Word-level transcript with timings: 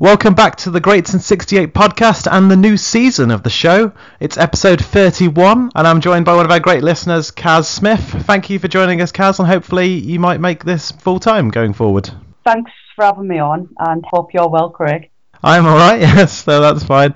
Welcome 0.00 0.32
back 0.32 0.56
to 0.56 0.70
the 0.70 0.80
Great 0.80 1.06
Since 1.06 1.26
68 1.26 1.74
podcast 1.74 2.26
and 2.32 2.50
the 2.50 2.56
new 2.56 2.78
season 2.78 3.30
of 3.30 3.42
the 3.42 3.50
show. 3.50 3.92
It's 4.18 4.38
episode 4.38 4.82
31, 4.82 5.72
and 5.74 5.86
I'm 5.86 6.00
joined 6.00 6.24
by 6.24 6.34
one 6.34 6.46
of 6.46 6.50
our 6.50 6.58
great 6.58 6.82
listeners, 6.82 7.30
Kaz 7.30 7.66
Smith. 7.66 8.00
Thank 8.00 8.48
you 8.48 8.58
for 8.58 8.66
joining 8.66 9.02
us, 9.02 9.12
Kaz, 9.12 9.40
and 9.40 9.46
hopefully 9.46 9.88
you 9.88 10.18
might 10.18 10.40
make 10.40 10.64
this 10.64 10.90
full 10.90 11.20
time 11.20 11.50
going 11.50 11.74
forward. 11.74 12.08
Thanks 12.46 12.70
for 12.96 13.04
having 13.04 13.28
me 13.28 13.40
on, 13.40 13.68
and 13.78 14.02
hope 14.10 14.32
you're 14.32 14.48
well, 14.48 14.70
Craig. 14.70 15.10
I'm 15.42 15.66
alright, 15.66 16.00
yes, 16.00 16.44
so 16.44 16.62
that's 16.62 16.82
fine. 16.82 17.14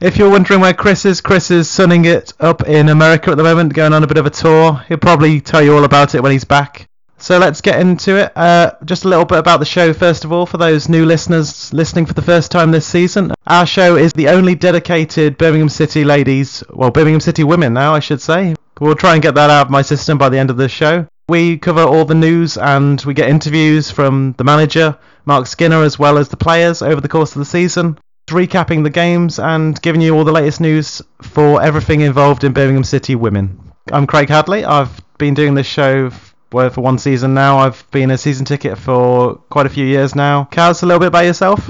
If 0.00 0.16
you're 0.16 0.28
wondering 0.28 0.58
where 0.58 0.74
Chris 0.74 1.04
is, 1.04 1.20
Chris 1.20 1.52
is 1.52 1.70
sunning 1.70 2.04
it 2.04 2.32
up 2.40 2.66
in 2.66 2.88
America 2.88 3.30
at 3.30 3.36
the 3.36 3.44
moment, 3.44 3.74
going 3.74 3.92
on 3.92 4.02
a 4.02 4.08
bit 4.08 4.16
of 4.16 4.26
a 4.26 4.30
tour. 4.30 4.82
He'll 4.88 4.98
probably 4.98 5.40
tell 5.40 5.62
you 5.62 5.76
all 5.76 5.84
about 5.84 6.16
it 6.16 6.22
when 6.24 6.32
he's 6.32 6.42
back. 6.42 6.88
So 7.24 7.38
let's 7.38 7.62
get 7.62 7.80
into 7.80 8.16
it. 8.16 8.36
Uh, 8.36 8.72
just 8.84 9.06
a 9.06 9.08
little 9.08 9.24
bit 9.24 9.38
about 9.38 9.58
the 9.58 9.64
show, 9.64 9.94
first 9.94 10.26
of 10.26 10.32
all, 10.32 10.44
for 10.44 10.58
those 10.58 10.90
new 10.90 11.06
listeners 11.06 11.72
listening 11.72 12.04
for 12.04 12.12
the 12.12 12.20
first 12.20 12.50
time 12.50 12.70
this 12.70 12.86
season. 12.86 13.32
Our 13.46 13.64
show 13.64 13.96
is 13.96 14.12
the 14.12 14.28
only 14.28 14.54
dedicated 14.54 15.38
Birmingham 15.38 15.70
City 15.70 16.04
ladies, 16.04 16.62
well, 16.68 16.90
Birmingham 16.90 17.20
City 17.20 17.42
women 17.42 17.72
now, 17.72 17.94
I 17.94 18.00
should 18.00 18.20
say. 18.20 18.54
We'll 18.78 18.94
try 18.94 19.14
and 19.14 19.22
get 19.22 19.36
that 19.36 19.48
out 19.48 19.68
of 19.68 19.70
my 19.70 19.80
system 19.80 20.18
by 20.18 20.28
the 20.28 20.36
end 20.36 20.50
of 20.50 20.58
the 20.58 20.68
show. 20.68 21.06
We 21.26 21.56
cover 21.56 21.80
all 21.80 22.04
the 22.04 22.14
news 22.14 22.58
and 22.58 23.00
we 23.06 23.14
get 23.14 23.30
interviews 23.30 23.90
from 23.90 24.34
the 24.36 24.44
manager, 24.44 24.98
Mark 25.24 25.46
Skinner, 25.46 25.82
as 25.82 25.98
well 25.98 26.18
as 26.18 26.28
the 26.28 26.36
players 26.36 26.82
over 26.82 27.00
the 27.00 27.08
course 27.08 27.34
of 27.34 27.38
the 27.38 27.46
season, 27.46 27.98
recapping 28.26 28.82
the 28.82 28.90
games 28.90 29.38
and 29.38 29.80
giving 29.80 30.02
you 30.02 30.14
all 30.14 30.24
the 30.24 30.30
latest 30.30 30.60
news 30.60 31.00
for 31.22 31.62
everything 31.62 32.02
involved 32.02 32.44
in 32.44 32.52
Birmingham 32.52 32.84
City 32.84 33.14
women. 33.14 33.72
I'm 33.90 34.06
Craig 34.06 34.28
Hadley. 34.28 34.66
I've 34.66 35.00
been 35.16 35.32
doing 35.32 35.54
this 35.54 35.66
show 35.66 36.10
well, 36.54 36.70
for 36.70 36.80
one 36.80 36.98
season 36.98 37.34
now. 37.34 37.58
I've 37.58 37.84
been 37.90 38.12
a 38.12 38.16
season 38.16 38.46
ticket 38.46 38.78
for 38.78 39.34
quite 39.50 39.66
a 39.66 39.68
few 39.68 39.84
years 39.84 40.14
now. 40.14 40.48
Kaz, 40.52 40.82
a 40.82 40.86
little 40.86 41.00
bit 41.00 41.08
about 41.08 41.24
yourself? 41.24 41.68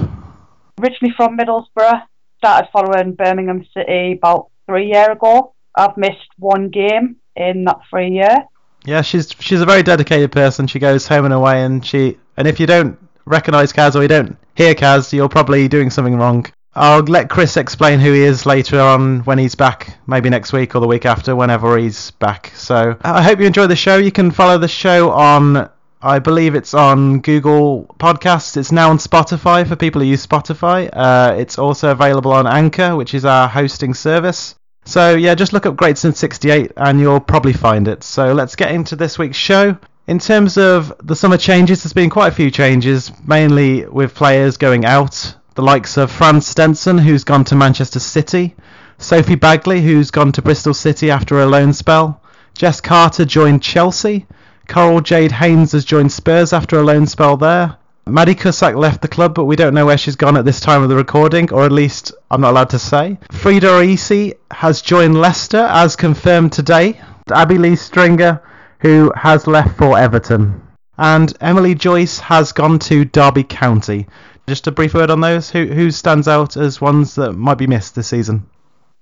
Originally 0.79 1.13
from 1.17 1.37
Middlesbrough, 1.37 2.03
started 2.37 2.69
following 2.71 3.13
Birmingham 3.15 3.65
City 3.73 4.13
about 4.13 4.49
three 4.67 4.87
years 4.91 5.09
ago. 5.09 5.53
I've 5.75 5.97
missed 5.97 6.29
one 6.37 6.69
game 6.69 7.17
in 7.35 7.65
that 7.65 7.79
three 7.89 8.11
year. 8.11 8.45
Yeah, 8.85 9.01
she's 9.01 9.35
she's 9.39 9.61
a 9.61 9.65
very 9.65 9.81
dedicated 9.81 10.31
person. 10.31 10.67
She 10.67 10.77
goes 10.77 11.07
home 11.07 11.25
and 11.25 11.33
away, 11.33 11.63
and 11.63 11.83
she 11.83 12.19
and 12.37 12.47
if 12.47 12.59
you 12.59 12.67
don't 12.67 12.99
recognise 13.25 13.73
Kaz 13.73 13.95
or 13.95 14.03
you 14.03 14.07
don't 14.07 14.37
hear 14.53 14.75
Kaz, 14.75 15.11
you're 15.11 15.29
probably 15.29 15.67
doing 15.67 15.89
something 15.89 16.15
wrong. 16.15 16.45
I'll 16.75 17.03
let 17.03 17.29
Chris 17.29 17.55
explain 17.55 17.99
who 17.99 18.11
he 18.11 18.21
is 18.21 18.45
later 18.45 18.81
on 18.81 19.21
when 19.21 19.37
he's 19.37 19.55
back, 19.55 19.97
maybe 20.07 20.29
next 20.29 20.51
week 20.51 20.75
or 20.75 20.81
the 20.81 20.87
week 20.87 21.05
after, 21.05 21.33
whenever 21.33 21.77
he's 21.77 22.11
back. 22.11 22.51
So 22.55 22.97
I 23.01 23.23
hope 23.23 23.39
you 23.39 23.45
enjoy 23.45 23.67
the 23.67 23.77
show. 23.77 23.97
You 23.97 24.11
can 24.11 24.29
follow 24.29 24.57
the 24.57 24.67
show 24.67 25.11
on, 25.11 25.69
I 26.01 26.19
believe 26.19 26.53
it's 26.53 26.73
on 26.73 27.21
Google 27.21 27.85
Podcasts. 27.97 28.57
It's 28.57 28.73
now 28.73 28.89
on 28.89 28.97
Spotify 28.97 29.65
for 29.65 29.77
people 29.77 30.01
who 30.01 30.07
use 30.07 30.27
Spotify. 30.27 30.89
Uh, 30.91 31.35
it's 31.37 31.57
also 31.57 31.91
available 31.91 32.33
on 32.33 32.45
Anchor, 32.45 32.97
which 32.97 33.13
is 33.13 33.23
our 33.23 33.47
hosting 33.47 33.93
service. 33.93 34.55
So 34.83 35.15
yeah, 35.15 35.33
just 35.33 35.53
look 35.53 35.65
up 35.65 35.77
Great 35.77 35.97
Since 35.97 36.19
68 36.19 36.73
and 36.75 36.99
you'll 36.99 37.21
probably 37.21 37.53
find 37.53 37.87
it. 37.87 38.03
So 38.03 38.33
let's 38.33 38.57
get 38.57 38.71
into 38.71 38.97
this 38.97 39.17
week's 39.17 39.37
show. 39.37 39.77
In 40.07 40.19
terms 40.19 40.57
of 40.57 40.93
the 41.01 41.15
summer 41.15 41.37
changes, 41.37 41.83
there's 41.83 41.93
been 41.93 42.09
quite 42.09 42.27
a 42.33 42.35
few 42.35 42.51
changes, 42.51 43.11
mainly 43.25 43.85
with 43.85 44.13
players 44.13 44.57
going 44.57 44.83
out 44.85 45.35
the 45.55 45.63
likes 45.63 45.97
of 45.97 46.11
Fran 46.11 46.41
Stenson, 46.41 46.97
who's 46.97 47.23
gone 47.23 47.45
to 47.45 47.55
Manchester 47.55 47.99
City, 47.99 48.55
Sophie 48.97 49.37
Baggaley, 49.37 49.81
who's 49.81 50.11
gone 50.11 50.31
to 50.33 50.41
Bristol 50.41 50.73
City 50.73 51.09
after 51.09 51.41
a 51.41 51.45
loan 51.45 51.73
spell, 51.73 52.21
Jess 52.53 52.81
Carter 52.81 53.25
joined 53.25 53.63
Chelsea, 53.63 54.25
Coral 54.67 55.01
Jade 55.01 55.31
Haynes 55.31 55.71
has 55.71 55.85
joined 55.85 56.11
Spurs 56.11 56.51
after 56.51 56.77
a 56.77 56.83
loan 56.83 57.05
spell 57.07 57.37
there. 57.37 57.77
Maddie 58.07 58.35
Cusack 58.35 58.75
left 58.75 59.01
the 59.01 59.07
club, 59.07 59.33
but 59.33 59.45
we 59.45 59.55
don't 59.55 59.73
know 59.73 59.85
where 59.85 59.97
she's 59.97 60.15
gone 60.15 60.37
at 60.37 60.45
this 60.45 60.59
time 60.59 60.83
of 60.83 60.89
the 60.89 60.95
recording, 60.95 61.51
or 61.51 61.65
at 61.65 61.71
least 61.71 62.11
I'm 62.29 62.41
not 62.41 62.51
allowed 62.51 62.69
to 62.71 62.79
say. 62.79 63.17
Freda 63.31 63.81
Ayisi 63.81 64.33
has 64.51 64.81
joined 64.81 65.19
Leicester, 65.19 65.65
as 65.69 65.95
confirmed 65.95 66.51
today. 66.51 66.99
Abbey-Leigh 67.31 67.77
Stringer, 67.77 68.41
who 68.79 69.11
has 69.15 69.47
left 69.47 69.77
for 69.77 69.97
Everton. 69.97 70.61
And 70.97 71.35
Emily 71.41 71.73
Joyce 71.75 72.19
has 72.19 72.51
gone 72.51 72.79
to 72.79 73.05
Derby 73.05 73.43
County. 73.43 74.07
Just 74.47 74.67
a 74.67 74.71
brief 74.71 74.93
word 74.93 75.09
on 75.09 75.21
those. 75.21 75.49
Who 75.49 75.65
who 75.65 75.91
stands 75.91 76.27
out 76.27 76.55
as 76.57 76.79
ones 76.79 77.15
that 77.15 77.33
might 77.33 77.57
be 77.57 77.67
missed 77.67 77.95
this 77.95 78.07
season? 78.07 78.47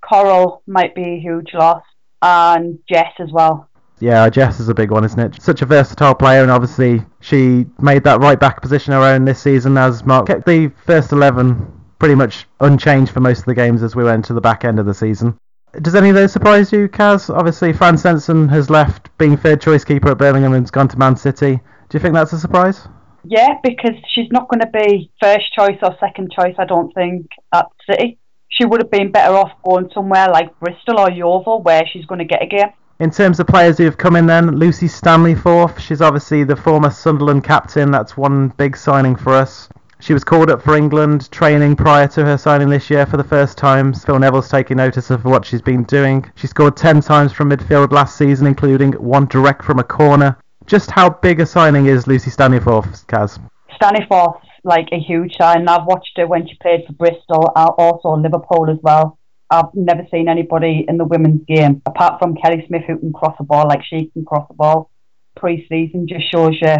Coral 0.01 0.61
might 0.67 0.95
be 0.95 1.03
a 1.03 1.19
huge 1.19 1.53
loss, 1.53 1.83
and 2.21 2.79
Jess 2.89 3.13
as 3.19 3.31
well. 3.31 3.69
Yeah, 3.99 4.29
Jess 4.29 4.59
is 4.59 4.69
a 4.69 4.73
big 4.73 4.91
one, 4.91 5.05
isn't 5.05 5.19
it? 5.19 5.41
Such 5.41 5.61
a 5.61 5.65
versatile 5.65 6.15
player, 6.15 6.41
and 6.41 6.51
obviously 6.51 7.01
she 7.21 7.65
made 7.79 8.03
that 8.03 8.19
right 8.19 8.39
back 8.39 8.61
position 8.61 8.93
her 8.93 8.99
own 8.99 9.23
this 9.25 9.41
season 9.41 9.77
as 9.77 10.03
Mark 10.03 10.27
kept 10.27 10.45
the 10.45 10.71
first 10.85 11.11
11 11.11 11.71
pretty 11.99 12.15
much 12.15 12.45
unchanged 12.59 13.13
for 13.13 13.21
most 13.21 13.39
of 13.39 13.45
the 13.45 13.55
games 13.55 13.81
as 13.81 13.95
we 13.95 14.03
went 14.03 14.25
to 14.25 14.33
the 14.33 14.41
back 14.41 14.65
end 14.65 14.77
of 14.77 14.85
the 14.85 14.93
season. 14.93 15.37
Does 15.81 15.95
any 15.95 16.09
of 16.09 16.15
those 16.15 16.33
surprise 16.33 16.71
you, 16.71 16.89
Kaz? 16.89 17.33
Obviously, 17.33 17.71
Fran 17.71 17.97
Stenson 17.97 18.49
has 18.49 18.69
left 18.69 19.09
being 19.17 19.37
third 19.37 19.61
choice 19.61 19.85
keeper 19.85 20.11
at 20.11 20.17
Birmingham 20.17 20.53
and 20.53 20.63
has 20.63 20.71
gone 20.71 20.89
to 20.89 20.99
Man 20.99 21.15
City. 21.15 21.55
Do 21.87 21.97
you 21.97 21.99
think 22.01 22.13
that's 22.13 22.33
a 22.33 22.39
surprise? 22.39 22.87
Yeah, 23.23 23.59
because 23.63 23.95
she's 24.09 24.31
not 24.31 24.49
going 24.49 24.59
to 24.59 24.67
be 24.67 25.11
first 25.21 25.53
choice 25.53 25.77
or 25.81 25.95
second 25.99 26.31
choice, 26.31 26.55
I 26.57 26.65
don't 26.65 26.93
think, 26.93 27.27
at 27.53 27.67
City. 27.89 28.17
She 28.49 28.65
would 28.65 28.81
have 28.81 28.91
been 28.91 29.11
better 29.11 29.33
off 29.33 29.51
going 29.63 29.89
somewhere 29.93 30.27
like 30.29 30.57
Bristol 30.59 30.99
or 30.99 31.09
Yeovil 31.09 31.63
where 31.63 31.83
she's 31.91 32.05
going 32.05 32.19
to 32.19 32.25
get 32.25 32.43
a 32.43 32.47
game. 32.47 32.69
In 32.99 33.09
terms 33.09 33.39
of 33.39 33.47
players 33.47 33.77
who 33.77 33.85
have 33.85 33.97
come 33.97 34.15
in 34.15 34.27
then, 34.27 34.55
Lucy 34.57 34.87
Staniforth. 34.87 35.79
She's 35.79 36.01
obviously 36.01 36.43
the 36.43 36.55
former 36.55 36.91
Sunderland 36.91 37.43
captain. 37.43 37.89
That's 37.89 38.15
one 38.15 38.49
big 38.49 38.77
signing 38.77 39.15
for 39.15 39.33
us. 39.33 39.67
She 39.99 40.13
was 40.13 40.23
called 40.23 40.51
up 40.51 40.61
for 40.61 40.75
England 40.75 41.31
training 41.31 41.77
prior 41.77 42.07
to 42.09 42.25
her 42.25 42.37
signing 42.37 42.69
this 42.69 42.89
year 42.89 43.05
for 43.05 43.17
the 43.17 43.23
first 43.23 43.57
time. 43.57 43.93
Phil 43.93 44.19
Neville's 44.19 44.49
taking 44.49 44.77
notice 44.77 45.09
of 45.09 45.25
what 45.25 45.45
she's 45.45 45.61
been 45.61 45.83
doing. 45.83 46.29
She 46.35 46.45
scored 46.45 46.77
10 46.77 47.01
times 47.01 47.31
from 47.31 47.49
midfield 47.49 47.91
last 47.91 48.17
season, 48.17 48.45
including 48.45 48.91
one 48.93 49.25
direct 49.27 49.63
from 49.63 49.79
a 49.79 49.83
corner. 49.83 50.37
Just 50.65 50.91
how 50.91 51.09
big 51.09 51.39
a 51.39 51.45
signing 51.45 51.87
is 51.87 52.07
Lucy 52.07 52.31
Staniforth, 52.31 53.05
Kaz? 53.07 53.39
Staniforth, 53.81 54.39
like 54.63 54.87
a 54.91 54.99
huge 54.99 55.35
sign. 55.37 55.67
I've 55.67 55.85
watched 55.85 56.17
her 56.17 56.27
when 56.27 56.47
she 56.47 56.55
played 56.61 56.85
for 56.87 56.93
Bristol, 56.93 57.51
uh, 57.55 57.71
also 57.77 58.15
Liverpool 58.15 58.69
as 58.69 58.77
well. 58.81 59.17
I've 59.49 59.73
never 59.73 60.07
seen 60.09 60.29
anybody 60.29 60.85
in 60.87 60.97
the 60.97 61.05
women's 61.05 61.45
game 61.45 61.81
apart 61.85 62.19
from 62.19 62.35
Kelly 62.35 62.63
Smith 62.67 62.83
who 62.87 62.97
can 62.97 63.13
cross 63.13 63.35
a 63.39 63.43
ball 63.43 63.67
like 63.67 63.83
she 63.83 64.09
can 64.13 64.25
cross 64.25 64.47
a 64.49 64.53
ball. 64.53 64.89
Pre-season 65.35 66.07
just 66.07 66.31
shows 66.31 66.57
you 66.61 66.75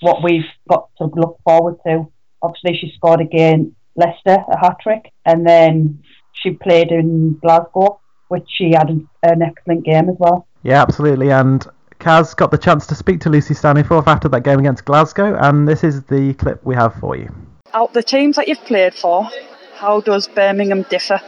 what 0.00 0.22
we've 0.22 0.44
got 0.68 0.88
to 0.98 1.04
look 1.14 1.38
forward 1.44 1.76
to. 1.86 2.10
Obviously, 2.42 2.78
she 2.78 2.92
scored 2.96 3.20
again 3.20 3.74
Leicester 3.96 4.38
a 4.50 4.58
hat 4.58 4.76
trick, 4.82 5.12
and 5.24 5.46
then 5.46 6.02
she 6.32 6.50
played 6.50 6.90
in 6.90 7.38
Glasgow, 7.42 8.00
which 8.28 8.46
she 8.48 8.72
had 8.72 8.88
an 9.22 9.42
excellent 9.42 9.84
game 9.84 10.08
as 10.08 10.16
well. 10.18 10.46
Yeah, 10.62 10.82
absolutely. 10.82 11.30
And 11.30 11.66
Kaz 12.00 12.34
got 12.34 12.50
the 12.50 12.58
chance 12.58 12.86
to 12.86 12.94
speak 12.94 13.20
to 13.20 13.30
Lucy 13.30 13.54
Staniforth 13.54 14.06
after 14.06 14.28
that 14.30 14.42
game 14.42 14.58
against 14.58 14.86
Glasgow, 14.86 15.36
and 15.36 15.68
this 15.68 15.84
is 15.84 16.02
the 16.04 16.32
clip 16.34 16.64
we 16.64 16.74
have 16.74 16.94
for 16.94 17.14
you. 17.14 17.30
Out 17.74 17.92
the 17.92 18.02
teams 18.02 18.36
that 18.36 18.48
you've 18.48 18.64
played 18.64 18.94
for, 18.94 19.28
how 19.76 20.00
does 20.00 20.26
Birmingham 20.26 20.82
differ? 20.82 21.20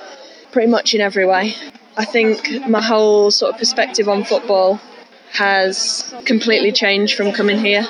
Pretty 0.51 0.69
much 0.69 0.95
in 0.95 1.01
every 1.03 1.27
way. 1.27 1.55
I 1.97 2.07
think 2.07 2.67
my 2.69 2.81
whole 2.81 3.31
sort 3.31 3.53
of 3.53 3.59
perspective 3.59 4.09
on 4.09 4.25
football 4.25 4.81
has 5.33 6.15
completely 6.25 6.73
changed 6.73 7.17
from 7.17 7.33
coming 7.33 7.59
here. 7.59 7.87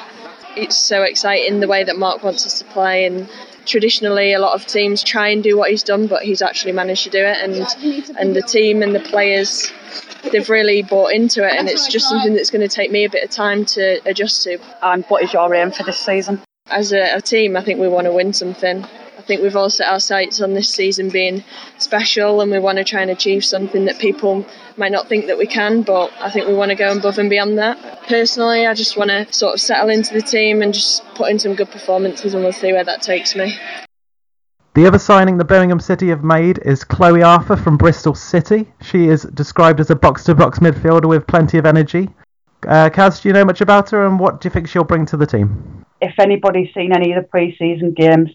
It's 0.56 0.76
so 0.76 1.02
exciting 1.02 1.60
the 1.60 1.68
way 1.68 1.84
that 1.84 1.96
Mark 1.96 2.24
wants 2.24 2.44
us 2.46 2.58
to 2.58 2.64
play 2.64 3.06
and 3.06 3.28
traditionally 3.66 4.32
a 4.32 4.38
lot 4.38 4.54
of 4.54 4.66
teams 4.66 5.02
try 5.02 5.28
and 5.28 5.42
do 5.42 5.56
what 5.56 5.70
he's 5.70 5.82
done 5.82 6.06
but 6.06 6.22
he's 6.22 6.42
actually 6.42 6.72
managed 6.72 7.04
to 7.04 7.10
do 7.10 7.24
it 7.24 7.38
and 7.42 8.16
and 8.18 8.36
the 8.36 8.42
team 8.42 8.82
and 8.82 8.94
the 8.94 9.00
players 9.00 9.72
they've 10.30 10.48
really 10.48 10.82
bought 10.82 11.12
into 11.12 11.46
it, 11.46 11.54
and 11.54 11.68
it's 11.68 11.88
just 11.88 12.08
something 12.08 12.34
that's 12.34 12.50
going 12.50 12.66
to 12.66 12.74
take 12.74 12.90
me 12.90 13.04
a 13.04 13.10
bit 13.10 13.24
of 13.24 13.30
time 13.30 13.64
to 13.64 14.00
adjust 14.06 14.42
to. 14.44 14.58
And 14.82 15.04
what 15.06 15.22
is 15.22 15.32
your 15.32 15.54
aim 15.54 15.72
for 15.72 15.82
this 15.82 15.98
season? 15.98 16.40
As 16.66 16.92
a, 16.92 17.16
a 17.16 17.20
team, 17.20 17.56
I 17.56 17.62
think 17.62 17.80
we 17.80 17.88
want 17.88 18.06
to 18.06 18.12
win 18.12 18.32
something. 18.32 18.86
I 19.22 19.24
think 19.24 19.40
we've 19.40 19.54
all 19.54 19.70
set 19.70 19.86
our 19.86 20.00
sights 20.00 20.40
on 20.40 20.52
this 20.52 20.68
season 20.68 21.08
being 21.08 21.44
special, 21.78 22.40
and 22.40 22.50
we 22.50 22.58
want 22.58 22.78
to 22.78 22.84
try 22.84 23.02
and 23.02 23.10
achieve 23.10 23.44
something 23.44 23.84
that 23.84 24.00
people 24.00 24.44
might 24.76 24.90
not 24.90 25.08
think 25.08 25.26
that 25.26 25.38
we 25.38 25.46
can, 25.46 25.82
but 25.82 26.10
I 26.18 26.28
think 26.28 26.48
we 26.48 26.54
want 26.54 26.70
to 26.70 26.74
go 26.74 26.90
above 26.90 27.18
and 27.18 27.30
beyond 27.30 27.56
that. 27.58 28.02
Personally, 28.08 28.66
I 28.66 28.74
just 28.74 28.96
want 28.96 29.10
to 29.10 29.32
sort 29.32 29.54
of 29.54 29.60
settle 29.60 29.90
into 29.90 30.12
the 30.12 30.22
team 30.22 30.60
and 30.60 30.74
just 30.74 31.04
put 31.14 31.30
in 31.30 31.38
some 31.38 31.54
good 31.54 31.70
performances, 31.70 32.34
and 32.34 32.42
we'll 32.42 32.52
see 32.52 32.72
where 32.72 32.82
that 32.82 33.00
takes 33.00 33.36
me. 33.36 33.56
The 34.74 34.86
other 34.86 34.98
signing 34.98 35.36
the 35.36 35.44
Birmingham 35.44 35.78
City 35.78 36.08
have 36.08 36.24
made 36.24 36.58
is 36.64 36.82
Chloe 36.82 37.22
Arthur 37.22 37.56
from 37.56 37.76
Bristol 37.76 38.16
City. 38.16 38.66
She 38.82 39.06
is 39.06 39.22
described 39.22 39.78
as 39.78 39.90
a 39.90 39.94
box 39.94 40.24
to 40.24 40.34
box 40.34 40.58
midfielder 40.58 41.08
with 41.08 41.28
plenty 41.28 41.58
of 41.58 41.66
energy. 41.66 42.08
Uh, 42.66 42.90
Kaz, 42.90 43.22
do 43.22 43.28
you 43.28 43.32
know 43.34 43.44
much 43.44 43.60
about 43.60 43.90
her 43.90 44.04
and 44.04 44.18
what 44.18 44.40
do 44.40 44.46
you 44.46 44.50
think 44.50 44.68
she'll 44.68 44.82
bring 44.82 45.06
to 45.06 45.16
the 45.16 45.26
team? 45.26 45.84
If 46.00 46.18
anybody's 46.18 46.74
seen 46.74 46.92
any 46.92 47.12
of 47.12 47.22
the 47.22 47.28
pre 47.28 47.56
season 47.56 47.92
games, 47.92 48.30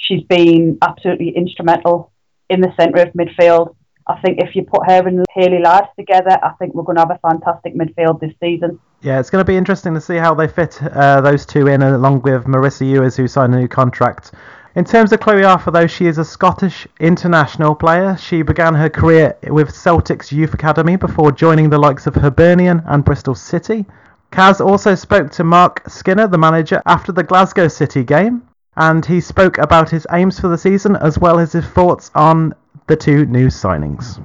she's 0.00 0.22
been 0.24 0.78
absolutely 0.82 1.30
instrumental 1.36 2.10
in 2.48 2.60
the 2.60 2.72
centre 2.78 3.02
of 3.02 3.12
midfield. 3.12 3.76
I 4.08 4.20
think 4.22 4.38
if 4.40 4.56
you 4.56 4.64
put 4.64 4.90
her 4.90 5.06
and 5.06 5.24
Hayley 5.32 5.60
Ladd 5.62 5.88
together, 5.96 6.36
I 6.42 6.50
think 6.58 6.74
we're 6.74 6.82
going 6.82 6.96
to 6.96 7.02
have 7.02 7.12
a 7.12 7.28
fantastic 7.28 7.76
midfield 7.76 8.18
this 8.18 8.32
season. 8.42 8.80
Yeah, 9.02 9.20
it's 9.20 9.30
going 9.30 9.44
to 9.44 9.50
be 9.50 9.56
interesting 9.56 9.94
to 9.94 10.00
see 10.00 10.16
how 10.16 10.34
they 10.34 10.48
fit 10.48 10.82
uh, 10.82 11.20
those 11.20 11.46
two 11.46 11.68
in, 11.68 11.82
along 11.82 12.22
with 12.22 12.44
Marisa 12.44 12.86
Ewers, 12.88 13.16
who 13.16 13.28
signed 13.28 13.54
a 13.54 13.58
new 13.58 13.68
contract 13.68 14.32
In 14.74 14.84
terms 14.84 15.12
of 15.12 15.20
Chloe 15.20 15.44
Arthur, 15.44 15.70
though, 15.70 15.86
she 15.86 16.06
is 16.06 16.18
a 16.18 16.24
Scottish 16.24 16.86
international 16.98 17.74
player. 17.74 18.16
She 18.16 18.42
began 18.42 18.74
her 18.74 18.88
career 18.88 19.36
with 19.44 19.74
Celtic's 19.74 20.32
Youth 20.32 20.54
Academy 20.54 20.96
before 20.96 21.32
joining 21.32 21.70
the 21.70 21.78
likes 21.78 22.06
of 22.06 22.14
Hibernian 22.14 22.82
and 22.86 23.04
Bristol 23.04 23.34
City. 23.34 23.84
Kaz 24.32 24.64
also 24.64 24.94
spoke 24.94 25.30
to 25.32 25.44
Mark 25.44 25.82
Skinner, 25.88 26.28
the 26.28 26.38
manager, 26.38 26.80
after 26.86 27.10
the 27.10 27.24
Glasgow 27.24 27.66
City 27.66 28.04
game, 28.04 28.42
and 28.80 29.04
he 29.04 29.20
spoke 29.20 29.58
about 29.58 29.90
his 29.90 30.06
aims 30.10 30.40
for 30.40 30.48
the 30.48 30.56
season 30.58 30.96
as 30.96 31.18
well 31.18 31.38
as 31.38 31.52
his 31.52 31.66
thoughts 31.66 32.10
on 32.14 32.54
the 32.86 32.96
two 32.96 33.26
new 33.26 33.48
signings. 33.48 34.20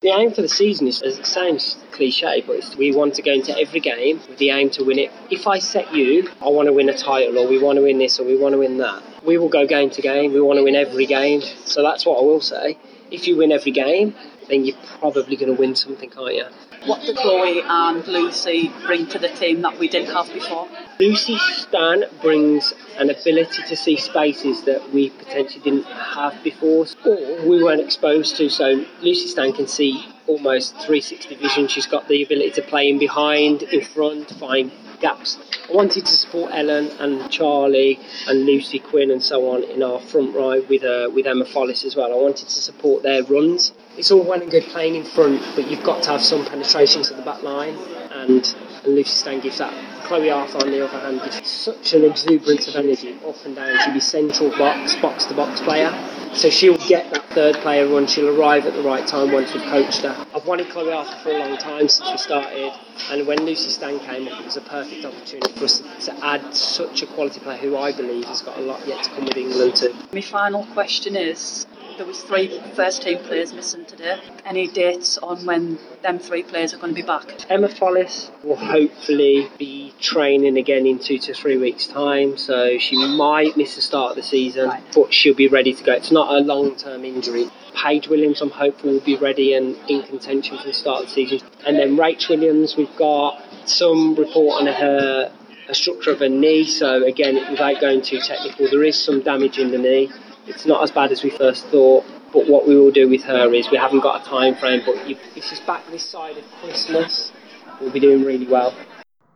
The 0.00 0.08
aim 0.08 0.32
for 0.32 0.42
the 0.42 0.48
season 0.48 0.88
is, 0.88 1.00
it 1.02 1.24
sounds 1.24 1.76
cliche, 1.92 2.42
but 2.46 2.74
we 2.76 2.90
want 2.90 3.14
to 3.14 3.22
go 3.22 3.32
into 3.32 3.56
every 3.56 3.80
game 3.80 4.18
with 4.28 4.38
the 4.38 4.50
aim 4.50 4.70
to 4.70 4.84
win 4.84 4.98
it. 4.98 5.12
If 5.30 5.46
I 5.46 5.58
set 5.58 5.94
you, 5.94 6.28
I 6.40 6.48
want 6.48 6.66
to 6.66 6.72
win 6.72 6.88
a 6.88 6.96
title, 6.96 7.38
or 7.38 7.46
we 7.46 7.62
want 7.62 7.76
to 7.76 7.82
win 7.82 7.98
this, 7.98 8.18
or 8.18 8.24
we 8.24 8.36
want 8.36 8.54
to 8.54 8.58
win 8.58 8.78
that, 8.78 9.02
we 9.24 9.36
will 9.36 9.50
go 9.50 9.66
game 9.66 9.90
to 9.90 10.02
game. 10.02 10.32
We 10.32 10.40
want 10.40 10.58
to 10.58 10.64
win 10.64 10.74
every 10.74 11.06
game. 11.06 11.42
So 11.66 11.82
that's 11.82 12.06
what 12.06 12.18
I 12.18 12.22
will 12.22 12.40
say. 12.40 12.78
If 13.10 13.28
you 13.28 13.36
win 13.36 13.52
every 13.52 13.72
game, 13.72 14.14
then 14.48 14.64
you're 14.64 14.78
probably 14.98 15.36
going 15.36 15.54
to 15.54 15.60
win 15.60 15.76
something, 15.76 16.10
aren't 16.16 16.34
you? 16.34 16.46
What 16.86 17.02
do 17.02 17.12
Chloe 17.14 17.60
and 17.62 18.06
Lucy 18.06 18.72
bring 18.86 19.06
to 19.08 19.18
the 19.18 19.28
team 19.28 19.60
that 19.62 19.78
we 19.78 19.86
didn't 19.86 20.14
have 20.14 20.32
before? 20.32 20.66
Lucy 20.98 21.36
Stan 21.36 22.04
brings 22.22 22.72
an 22.96 23.10
ability 23.10 23.62
to 23.68 23.76
see 23.76 23.96
spaces 23.96 24.62
that 24.64 24.90
we 24.90 25.10
potentially 25.10 25.62
didn't 25.62 25.84
have 25.84 26.42
before 26.42 26.86
or 27.04 27.46
we 27.46 27.62
weren't 27.62 27.82
exposed 27.82 28.36
to. 28.36 28.48
So 28.48 28.86
Lucy 29.02 29.28
Stan 29.28 29.52
can 29.52 29.66
see 29.66 30.06
almost 30.26 30.72
360 30.76 31.34
vision. 31.34 31.68
She's 31.68 31.86
got 31.86 32.08
the 32.08 32.22
ability 32.22 32.52
to 32.52 32.62
play 32.62 32.88
in 32.88 32.98
behind, 32.98 33.62
in 33.62 33.82
front, 33.82 34.30
find 34.30 34.72
gaps. 35.00 35.38
I 35.68 35.72
wanted 35.72 36.06
to 36.06 36.12
support 36.12 36.52
Ellen 36.54 36.90
and 36.98 37.30
Charlie 37.30 37.98
and 38.28 38.44
Lucy 38.44 38.78
Quinn 38.78 39.10
and 39.10 39.22
so 39.22 39.50
on 39.50 39.62
in 39.64 39.82
our 39.82 40.00
front 40.00 40.34
row 40.34 40.60
with 40.68 40.84
uh, 40.84 41.10
with 41.12 41.26
Emma 41.26 41.44
Follis 41.44 41.84
as 41.84 41.96
well. 41.96 42.12
I 42.12 42.16
wanted 42.16 42.48
to 42.48 42.58
support 42.58 43.02
their 43.02 43.22
runs. 43.24 43.72
It's 43.96 44.10
all 44.10 44.22
well 44.22 44.40
and 44.40 44.50
good 44.50 44.64
playing 44.64 44.94
in 44.94 45.04
front, 45.04 45.42
but 45.54 45.70
you've 45.70 45.82
got 45.82 46.02
to 46.04 46.10
have 46.10 46.22
some 46.22 46.44
penetration 46.44 47.02
to 47.04 47.14
the 47.14 47.22
back 47.22 47.42
line, 47.42 47.76
and, 48.12 48.54
and 48.84 48.94
Lucy 48.94 49.10
Stan 49.10 49.40
gives 49.40 49.58
that. 49.58 49.72
Chloe 50.04 50.30
Arthur, 50.30 50.58
on 50.58 50.70
the 50.70 50.84
other 50.84 50.98
hand, 50.98 51.20
gives 51.22 51.48
such 51.48 51.92
an 51.94 52.04
exuberance 52.04 52.66
of 52.68 52.76
energy 52.76 53.16
up 53.26 53.36
and 53.44 53.54
down. 53.54 53.78
She'll 53.84 53.94
be 53.94 54.00
central 54.00 54.50
box, 54.50 54.96
box 54.96 55.26
to 55.26 55.34
box 55.34 55.60
player. 55.60 55.92
So 56.32 56.50
she'll 56.50 56.78
get 56.88 57.12
that 57.12 57.24
third 57.30 57.56
player 57.56 57.86
run. 57.86 58.06
She'll 58.06 58.40
arrive 58.40 58.66
at 58.66 58.74
the 58.74 58.82
right 58.82 59.06
time 59.06 59.32
once 59.32 59.52
we've 59.52 59.62
coached 59.64 60.02
her. 60.02 60.26
I've 60.34 60.46
wanted 60.46 60.68
Chloe 60.70 60.92
Arthur 60.92 61.16
for 61.22 61.30
a 61.30 61.38
long 61.38 61.56
time 61.58 61.88
since 61.88 62.10
we 62.10 62.18
started, 62.18 62.72
and 63.10 63.26
when 63.26 63.44
Lucy 63.44 63.68
Stan 63.68 63.98
came 64.00 64.28
up, 64.28 64.40
it 64.40 64.44
was 64.44 64.56
a 64.56 64.60
perfect 64.62 65.04
opportunity 65.04 65.52
for 65.52 65.64
us 65.64 65.80
to, 65.80 66.06
to 66.06 66.24
add 66.24 66.54
such 66.54 67.02
a 67.02 67.06
quality 67.06 67.40
player 67.40 67.58
who 67.58 67.76
I 67.76 67.92
believe 67.92 68.24
has 68.24 68.42
got 68.42 68.58
a 68.58 68.62
lot 68.62 68.86
yet 68.86 69.04
to 69.04 69.10
come 69.10 69.24
with 69.24 69.36
England 69.36 69.76
too. 69.76 69.94
My 70.12 70.20
final 70.20 70.64
question 70.66 71.16
is 71.16 71.66
there 72.00 72.06
was 72.06 72.22
three 72.22 72.58
first 72.74 73.02
team 73.02 73.18
players 73.18 73.52
missing 73.52 73.84
today. 73.84 74.18
Any 74.46 74.68
dates 74.68 75.18
on 75.18 75.44
when 75.44 75.78
them 76.00 76.18
three 76.18 76.42
players 76.42 76.72
are 76.72 76.78
going 76.78 76.94
to 76.94 76.98
be 76.98 77.06
back? 77.06 77.44
Emma 77.50 77.68
Follis 77.68 78.30
will 78.42 78.56
hopefully 78.56 79.50
be 79.58 79.92
training 80.00 80.56
again 80.56 80.86
in 80.86 80.98
two 80.98 81.18
to 81.18 81.34
three 81.34 81.58
weeks' 81.58 81.86
time, 81.86 82.38
so 82.38 82.78
she 82.78 82.96
might 82.96 83.54
miss 83.58 83.76
the 83.76 83.82
start 83.82 84.12
of 84.12 84.16
the 84.16 84.22
season, 84.22 84.70
Right. 84.70 84.82
but 84.94 85.12
she'll 85.12 85.34
be 85.34 85.46
ready 85.48 85.74
to 85.74 85.84
go. 85.84 85.92
It's 85.92 86.10
not 86.10 86.34
a 86.34 86.38
long-term 86.38 87.04
injury. 87.04 87.50
Paige 87.74 88.08
Williams, 88.08 88.40
I'm 88.40 88.48
hopeful, 88.48 88.92
will 88.92 89.00
be 89.00 89.16
ready 89.16 89.52
and 89.52 89.76
in 89.86 90.02
contention 90.04 90.56
for 90.56 90.68
the 90.68 90.72
start 90.72 91.02
of 91.02 91.08
the 91.08 91.12
season. 91.12 91.42
And 91.66 91.78
then 91.78 91.98
Rach 91.98 92.30
Williams, 92.30 92.78
we've 92.78 92.96
got 92.96 93.42
some 93.66 94.14
report 94.14 94.62
on 94.62 94.68
her 94.68 95.30
a 95.68 95.74
structure 95.74 96.10
of 96.12 96.20
her 96.20 96.30
knee. 96.30 96.64
So 96.64 97.04
again, 97.04 97.36
without 97.50 97.78
going 97.78 98.00
too 98.00 98.20
technical, 98.20 98.68
there 98.70 98.82
is 98.84 98.98
some 98.98 99.20
damage 99.20 99.58
in 99.58 99.70
the 99.70 99.78
knee. 99.78 100.10
It's 100.50 100.66
not 100.66 100.82
as 100.82 100.90
bad 100.90 101.12
as 101.12 101.22
we 101.22 101.30
first 101.30 101.66
thought. 101.66 102.04
But 102.32 102.48
what 102.48 102.66
we 102.66 102.76
will 102.76 102.90
do 102.90 103.08
with 103.08 103.22
her 103.24 103.52
is 103.54 103.70
we 103.70 103.76
haven't 103.76 104.00
got 104.00 104.22
a 104.22 104.28
time 104.28 104.56
frame. 104.56 104.82
But 104.84 105.08
you, 105.08 105.16
if 105.36 105.44
she's 105.44 105.60
back 105.60 105.86
this 105.90 106.04
side 106.04 106.36
of 106.36 106.44
Christmas, 106.60 107.32
we'll 107.80 107.92
be 107.92 108.00
doing 108.00 108.24
really 108.24 108.46
well. 108.46 108.74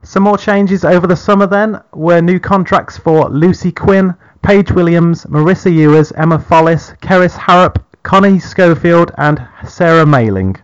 Some 0.03 0.25
more 0.25 0.37
changes 0.37 0.85
over 0.85 1.07
the 1.07 1.17
summer 1.17 1.47
then 1.47 1.81
were 1.93 2.21
new 2.21 2.39
contracts 2.39 2.99
for 2.99 3.29
Lucy 3.31 3.73
Quinn, 3.73 4.15
Paige 4.43 4.73
Williams, 4.73 5.25
Marisa 5.25 5.73
Ewers, 5.73 6.13
Emma 6.13 6.39
Follis, 6.39 6.99
Kerys 7.01 7.37
Harrop, 7.37 7.83
Connie 8.03 8.39
Schofield, 8.39 9.13
and 9.17 9.47
Sarah 9.67 10.05
Mayling. 10.05 10.61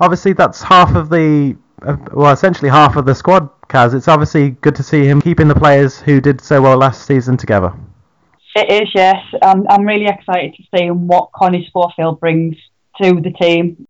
Obviously, 0.00 0.32
that's 0.32 0.62
half 0.62 0.94
of 0.94 1.08
the, 1.08 1.56
uh, 1.82 1.96
well, 2.12 2.32
essentially 2.32 2.70
half 2.70 2.96
of 2.96 3.04
the 3.04 3.14
squad, 3.14 3.48
Kaz. 3.68 3.94
It's 3.94 4.06
obviously 4.06 4.50
good 4.50 4.76
to 4.76 4.82
see 4.82 5.06
him 5.06 5.20
keeping 5.20 5.48
the 5.48 5.56
players 5.56 5.98
who 5.98 6.20
did 6.20 6.40
so 6.40 6.62
well 6.62 6.76
last 6.76 7.04
season 7.04 7.36
together. 7.36 7.72
It 8.60 8.82
is, 8.82 8.88
yes. 8.92 9.22
I'm, 9.40 9.68
I'm 9.68 9.86
really 9.86 10.08
excited 10.08 10.56
to 10.56 10.64
see 10.74 10.90
what 10.90 11.30
Connie 11.32 11.64
Schofield 11.68 12.18
brings 12.18 12.56
to 13.00 13.20
the 13.20 13.30
team. 13.30 13.86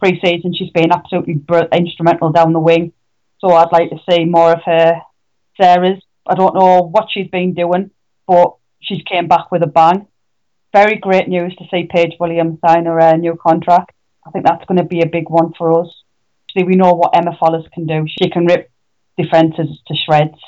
Pre 0.00 0.20
season, 0.20 0.52
she's 0.52 0.72
been 0.72 0.90
absolutely 0.90 1.34
br- 1.34 1.72
instrumental 1.72 2.32
down 2.32 2.52
the 2.52 2.58
wing. 2.58 2.92
So 3.38 3.52
I'd 3.52 3.70
like 3.70 3.90
to 3.90 4.00
see 4.10 4.24
more 4.24 4.54
of 4.54 4.62
her. 4.64 5.00
Sarah's, 5.56 6.02
I 6.26 6.34
don't 6.34 6.56
know 6.56 6.82
what 6.82 7.06
she's 7.12 7.28
been 7.28 7.54
doing, 7.54 7.92
but 8.26 8.56
she's 8.80 9.02
came 9.04 9.28
back 9.28 9.52
with 9.52 9.62
a 9.62 9.68
bang. 9.68 10.08
Very 10.72 10.96
great 10.96 11.28
news 11.28 11.54
to 11.54 11.66
see 11.70 11.88
Paige 11.88 12.14
Williams 12.18 12.58
sign 12.66 12.86
her 12.86 13.00
uh, 13.00 13.14
new 13.14 13.38
contract. 13.40 13.92
I 14.26 14.32
think 14.32 14.44
that's 14.44 14.64
going 14.64 14.78
to 14.78 14.84
be 14.84 15.02
a 15.02 15.06
big 15.06 15.30
one 15.30 15.52
for 15.56 15.80
us. 15.80 15.94
See, 16.56 16.64
we 16.64 16.74
know 16.74 16.94
what 16.94 17.16
Emma 17.16 17.38
Follis 17.40 17.70
can 17.70 17.86
do. 17.86 18.04
She 18.20 18.30
can 18.30 18.46
rip 18.46 18.68
defences 19.16 19.78
to 19.86 19.94
shreds. 19.94 20.40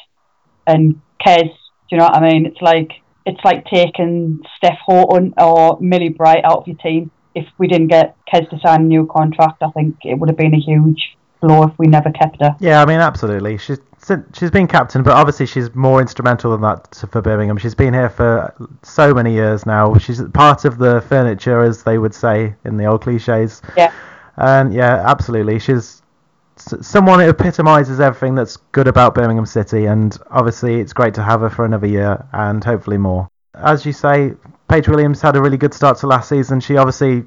And 0.67 1.01
Kez, 1.25 1.45
do 1.45 1.93
you 1.93 1.99
know 1.99 2.07
what 2.07 2.17
I 2.17 2.33
mean? 2.33 2.47
It's 2.47 2.61
like 2.61 2.91
it's 3.27 3.41
like 3.45 3.67
taking 3.67 4.43
Steph 4.57 4.79
Houghton 4.87 5.35
or 5.37 5.79
Millie 5.81 6.09
Bright 6.09 6.45
out 6.45 6.59
of 6.59 6.67
your 6.67 6.77
team. 6.77 7.11
If 7.35 7.47
we 7.59 7.69
didn't 7.69 7.89
get 7.89 8.17
Kez 8.33 8.49
to 8.51 8.59
sign 8.59 8.83
a 8.83 8.85
new 8.85 9.07
contract, 9.07 9.63
I 9.63 9.71
think 9.71 9.97
it 10.05 10.15
would 10.15 10.29
have 10.29 10.39
been 10.39 10.55
a 10.55 10.59
huge 10.59 11.17
blow 11.41 11.63
if 11.65 11.79
we 11.79 11.87
never 11.87 12.11
kept 12.11 12.41
her. 12.41 12.57
Yeah, 12.61 12.83
I 12.83 12.87
mean, 12.87 13.01
absolutely. 13.01 13.59
She's 13.59 13.79
she's 14.33 14.51
been 14.51 14.67
captain, 14.67 15.03
but 15.03 15.13
obviously 15.13 15.47
she's 15.47 15.75
more 15.75 16.01
instrumental 16.01 16.53
than 16.53 16.63
that 16.63 16.95
for 17.11 17.21
Birmingham. 17.21 17.59
She's 17.59 17.75
been 17.75 17.95
here 17.95 18.09
for 18.09 18.55
so 18.83 19.13
many 19.15 19.33
years 19.33 19.67
now. 19.67 19.97
She's 19.99 20.23
part 20.35 20.65
of 20.65 20.79
the 20.79 21.03
furniture, 21.03 21.61
as 21.61 21.83
they 21.83 21.99
would 21.99 22.15
say 22.15 22.55
in 22.65 22.77
the 22.77 22.87
old 22.87 23.03
cliches. 23.03 23.63
Yeah. 23.77 23.93
And 24.37 24.73
yeah, 24.73 25.05
absolutely. 25.07 25.59
She's 25.59 26.03
someone 26.61 27.21
who 27.21 27.29
epitomises 27.29 28.01
everything 28.01 28.35
that's 28.35 28.57
good 28.57 28.87
about 28.87 29.15
Birmingham 29.15 29.47
City, 29.47 29.87
and 29.87 30.17
obviously 30.31 30.81
it's 30.81 30.93
great 30.93 31.15
to 31.15 31.23
have 31.23 31.41
her 31.41 31.51
for 31.51 31.65
another 31.65 31.87
year 31.87 32.27
and 32.33 32.63
hopefully 32.63 32.99
more. 32.99 33.29
As 33.55 33.85
you 33.85 33.93
say, 33.93 34.35
Paige 34.69 34.89
Williams 34.89 35.21
had 35.21 35.37
a 35.37 35.43
really 35.43 35.57
good 35.57 35.75
start 35.75 35.99
to 35.99 36.07
last 36.07 36.29
season. 36.29 36.61
She 36.61 36.77
obviously 36.77 37.25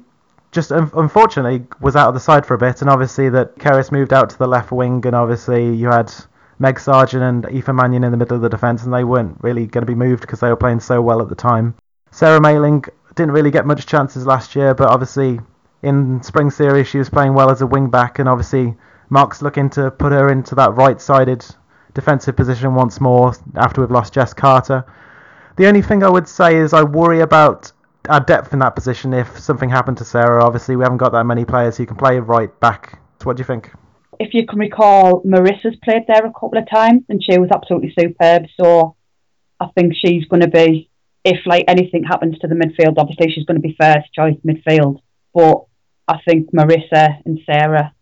just 0.50 0.72
un- 0.72 0.90
unfortunately 0.94 1.66
was 1.80 1.96
out 1.96 2.08
of 2.08 2.14
the 2.14 2.20
side 2.20 2.46
for 2.46 2.54
a 2.54 2.58
bit, 2.58 2.80
and 2.80 2.90
obviously 2.90 3.28
that 3.30 3.58
Kerys 3.58 3.92
moved 3.92 4.12
out 4.12 4.30
to 4.30 4.38
the 4.38 4.46
left 4.46 4.72
wing, 4.72 5.04
and 5.04 5.14
obviously 5.14 5.74
you 5.74 5.88
had 5.88 6.12
Meg 6.58 6.76
Sargeant 6.76 7.28
and 7.28 7.44
Aoife 7.46 7.68
Mannion 7.68 8.04
in 8.04 8.12
the 8.12 8.16
middle 8.16 8.36
of 8.36 8.42
the 8.42 8.48
defence, 8.48 8.84
and 8.84 8.94
they 8.94 9.04
weren't 9.04 9.36
really 9.42 9.66
going 9.66 9.82
to 9.82 9.86
be 9.86 9.94
moved 9.94 10.22
because 10.22 10.40
they 10.40 10.48
were 10.48 10.56
playing 10.56 10.80
so 10.80 11.02
well 11.02 11.20
at 11.20 11.28
the 11.28 11.34
time. 11.34 11.74
Sarah 12.10 12.40
Mayling 12.40 12.88
didn't 13.14 13.32
really 13.32 13.50
get 13.50 13.66
much 13.66 13.86
chances 13.86 14.26
last 14.26 14.54
year, 14.54 14.74
but 14.74 14.88
obviously 14.88 15.40
in 15.82 16.22
spring 16.22 16.50
series 16.50 16.88
she 16.88 16.98
was 16.98 17.10
playing 17.10 17.34
well 17.34 17.50
as 17.50 17.60
a 17.60 17.66
wing 17.66 17.90
back, 17.90 18.18
and 18.18 18.28
obviously 18.28 18.74
Mark's 19.14 19.42
looking 19.42 19.70
to 19.70 19.92
put 19.92 20.10
her 20.10 20.28
into 20.28 20.56
that 20.56 20.74
right-sided 20.74 21.46
defensive 21.94 22.34
position 22.34 22.74
once 22.74 23.00
more 23.00 23.32
after 23.54 23.80
we've 23.80 23.90
lost 23.92 24.12
Jess 24.12 24.34
Carter. 24.34 24.84
The 25.56 25.68
only 25.68 25.82
thing 25.82 26.02
I 26.02 26.10
would 26.10 26.26
say 26.26 26.56
is 26.56 26.72
I 26.72 26.82
worry 26.82 27.20
about 27.20 27.70
our 28.08 28.18
depth 28.18 28.52
in 28.52 28.58
that 28.58 28.74
position 28.74 29.14
if 29.14 29.38
something 29.38 29.70
happened 29.70 29.98
to 29.98 30.04
Sarah. 30.04 30.44
Obviously, 30.44 30.74
we 30.74 30.82
haven't 30.82 30.98
got 30.98 31.12
that 31.12 31.22
many 31.26 31.44
players 31.44 31.76
who 31.76 31.86
can 31.86 31.96
play 31.96 32.18
right 32.18 32.50
back. 32.58 32.98
So 33.20 33.26
what 33.26 33.36
do 33.36 33.42
you 33.42 33.44
think? 33.44 33.70
If 34.18 34.34
you 34.34 34.46
can 34.48 34.58
recall, 34.58 35.22
Marisa's 35.22 35.76
played 35.84 36.02
there 36.08 36.26
a 36.26 36.32
couple 36.32 36.58
of 36.58 36.68
times 36.68 37.04
and 37.08 37.22
she 37.22 37.38
was 37.38 37.50
absolutely 37.54 37.94
superb. 37.96 38.46
So 38.60 38.96
I 39.60 39.68
think 39.76 39.94
she's 39.94 40.24
going 40.26 40.42
to 40.42 40.48
be, 40.48 40.90
if 41.24 41.46
like 41.46 41.66
anything 41.68 42.02
happens 42.02 42.36
to 42.40 42.48
the 42.48 42.56
midfield, 42.56 42.98
obviously 42.98 43.30
she's 43.30 43.46
going 43.46 43.62
to 43.62 43.68
be 43.68 43.76
first 43.80 44.12
choice 44.12 44.34
midfield. 44.44 44.98
But 45.32 45.66
I 46.08 46.18
think 46.26 46.50
Marisa 46.52 47.20
and 47.24 47.38
Sarah 47.46 47.93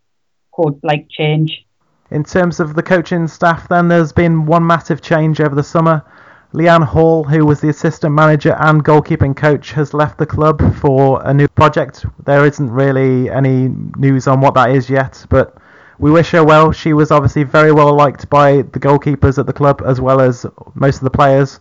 could 0.53 0.79
like 0.83 1.09
change. 1.09 1.67
In 2.11 2.25
terms 2.25 2.61
of 2.61 2.75
the 2.75 2.83
coaching 2.83 3.27
staff, 3.27 3.69
then 3.69 3.89
there's 3.89 4.13
been 4.13 4.45
one 4.45 4.67
massive 4.67 5.01
change 5.01 5.41
over 5.41 5.55
the 5.55 5.63
summer. 5.63 6.05
Leanne 6.53 6.85
Hall, 6.85 7.25
who 7.25 7.47
was 7.47 7.63
the 7.63 7.71
assistant 7.71 8.15
manager 8.15 8.55
and 8.61 8.85
goalkeeping 8.85 9.35
coach, 9.35 9.73
has 9.73 9.95
left 9.95 10.19
the 10.19 10.27
club 10.27 10.75
for 10.77 11.23
a 11.25 11.33
new 11.33 11.49
project. 11.49 12.05
There 12.27 12.45
isn't 12.45 12.71
really 12.71 13.31
any 13.31 13.69
news 13.97 14.27
on 14.27 14.43
what 14.43 14.53
that 14.55 14.71
is 14.71 14.91
yet, 14.91 15.25
but 15.31 15.57
we 15.99 16.11
wish 16.11 16.31
her 16.33 16.45
well. 16.45 16.73
She 16.73 16.93
was 16.93 17.11
obviously 17.11 17.45
very 17.45 17.73
well 17.73 17.95
liked 17.95 18.29
by 18.29 18.57
the 18.57 18.81
goalkeepers 18.81 19.39
at 19.39 19.47
the 19.47 19.53
club 19.55 19.81
as 19.87 20.01
well 20.01 20.21
as 20.21 20.45
most 20.75 20.97
of 20.97 21.05
the 21.05 21.11
players. 21.11 21.59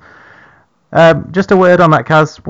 Um, 0.92 1.32
just 1.32 1.52
a 1.52 1.56
word 1.56 1.80
on 1.80 1.92
that, 1.92 2.06
Kaz. 2.06 2.42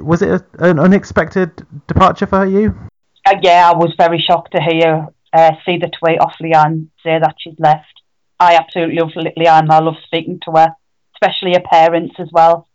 Was 0.00 0.22
it 0.22 0.42
an 0.60 0.78
unexpected 0.78 1.66
departure 1.88 2.26
for 2.26 2.46
you? 2.46 2.78
Uh, 3.26 3.34
yeah, 3.42 3.68
I 3.68 3.76
was 3.76 3.92
very 3.98 4.20
shocked 4.20 4.52
to 4.52 4.62
hear, 4.62 5.08
uh, 5.32 5.52
see 5.64 5.78
the 5.78 5.90
tweet 5.98 6.20
off 6.20 6.34
Leanne 6.42 6.88
say 7.04 7.18
that 7.18 7.36
she's 7.38 7.58
left. 7.58 8.00
I 8.38 8.56
absolutely 8.56 8.96
love 8.96 9.10
Le- 9.16 9.32
Leanne. 9.38 9.70
I 9.70 9.80
love 9.80 9.96
speaking 10.04 10.40
to 10.44 10.52
her, 10.52 10.68
especially 11.14 11.52
her 11.52 11.60
parents 11.60 12.14
as 12.18 12.28
well. 12.32 12.68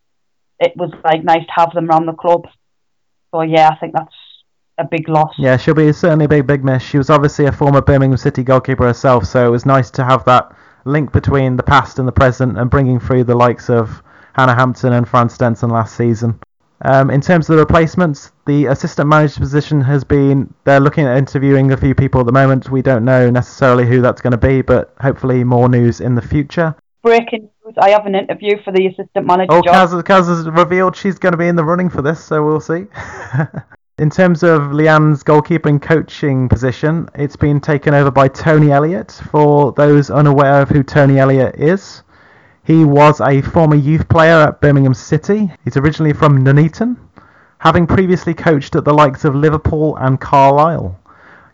it 0.59 0.73
was 0.75 0.91
like 1.03 1.23
nice 1.23 1.45
to 1.45 1.51
have 1.53 1.73
them 1.73 1.89
around 1.89 2.05
the 2.05 2.13
club. 2.13 2.45
So 3.31 3.41
yeah, 3.41 3.69
I 3.69 3.75
think 3.75 3.93
that's 3.93 4.13
a 4.77 4.85
big 4.85 5.09
loss. 5.09 5.33
Yeah, 5.37 5.57
she'll 5.57 5.73
be 5.73 5.91
certainly 5.91 6.25
a 6.25 6.29
big, 6.29 6.47
big 6.47 6.63
miss. 6.63 6.83
She 6.83 6.97
was 6.97 7.09
obviously 7.09 7.45
a 7.45 7.51
former 7.51 7.81
Birmingham 7.81 8.17
City 8.17 8.43
goalkeeper 8.43 8.85
herself, 8.85 9.25
so 9.25 9.45
it 9.45 9.49
was 9.49 9.65
nice 9.65 9.91
to 9.91 10.03
have 10.03 10.23
that 10.25 10.55
link 10.85 11.11
between 11.11 11.57
the 11.57 11.63
past 11.63 11.99
and 11.99 12.07
the 12.07 12.11
present 12.11 12.57
and 12.57 12.69
bringing 12.69 12.99
through 12.99 13.23
the 13.23 13.35
likes 13.35 13.69
of 13.69 14.01
Hannah 14.33 14.55
Hampton 14.55 14.93
and 14.93 15.07
Fran 15.07 15.29
Stenson 15.29 15.69
last 15.69 15.95
season. 15.95 16.39
Um, 16.85 17.09
in 17.09 17.19
terms 17.19 17.49
of 17.49 17.55
the 17.55 17.61
replacements, 17.61 18.31
the 18.45 18.67
assistant 18.67 19.09
manager 19.09 19.39
position 19.39 19.81
has 19.81 20.03
been, 20.03 20.53
they're 20.65 20.79
looking 20.79 21.07
at 21.07 21.17
interviewing 21.17 21.71
a 21.71 21.77
few 21.77 21.95
people 21.95 22.19
at 22.19 22.27
the 22.27 22.31
moment. 22.31 22.69
We 22.69 22.83
don't 22.83 23.03
know 23.03 23.31
necessarily 23.31 23.87
who 23.87 24.01
that's 24.01 24.21
going 24.21 24.31
to 24.31 24.37
be, 24.37 24.61
but 24.61 24.93
hopefully 25.01 25.43
more 25.43 25.67
news 25.67 25.99
in 25.99 26.13
the 26.13 26.21
future. 26.21 26.75
Breaking 27.01 27.49
news, 27.65 27.73
I 27.81 27.89
have 27.89 28.05
an 28.05 28.13
interview 28.13 28.61
for 28.63 28.71
the 28.71 28.85
assistant 28.85 29.25
manager 29.25 29.51
Oh, 29.51 29.63
job. 29.63 29.89
Kaz, 29.89 30.03
Kaz 30.03 30.27
has 30.27 30.47
revealed 30.47 30.95
she's 30.95 31.17
going 31.17 31.31
to 31.31 31.39
be 31.39 31.47
in 31.47 31.55
the 31.55 31.63
running 31.63 31.89
for 31.89 32.03
this, 32.03 32.23
so 32.23 32.45
we'll 32.45 32.59
see. 32.59 32.85
in 33.97 34.11
terms 34.11 34.43
of 34.43 34.71
Leanne's 34.71 35.23
goalkeeping 35.23 35.81
coaching 35.81 36.47
position, 36.47 37.09
it's 37.15 37.35
been 37.35 37.59
taken 37.59 37.95
over 37.95 38.11
by 38.11 38.27
Tony 38.27 38.71
Elliott. 38.71 39.11
For 39.31 39.71
those 39.71 40.11
unaware 40.11 40.61
of 40.61 40.69
who 40.69 40.83
Tony 40.83 41.17
Elliott 41.17 41.55
is, 41.55 42.03
he 42.65 42.83
was 42.83 43.21
a 43.21 43.41
former 43.41 43.75
youth 43.75 44.09
player 44.09 44.37
at 44.37 44.59
Birmingham 44.59 44.95
City. 44.95 45.51
He's 45.63 45.77
originally 45.77 46.13
from 46.13 46.43
Nuneaton, 46.43 46.97
having 47.59 47.85
previously 47.85 48.33
coached 48.33 48.75
at 48.75 48.83
the 48.83 48.93
likes 48.93 49.23
of 49.23 49.35
Liverpool 49.35 49.95
and 49.97 50.19
Carlisle. 50.19 50.99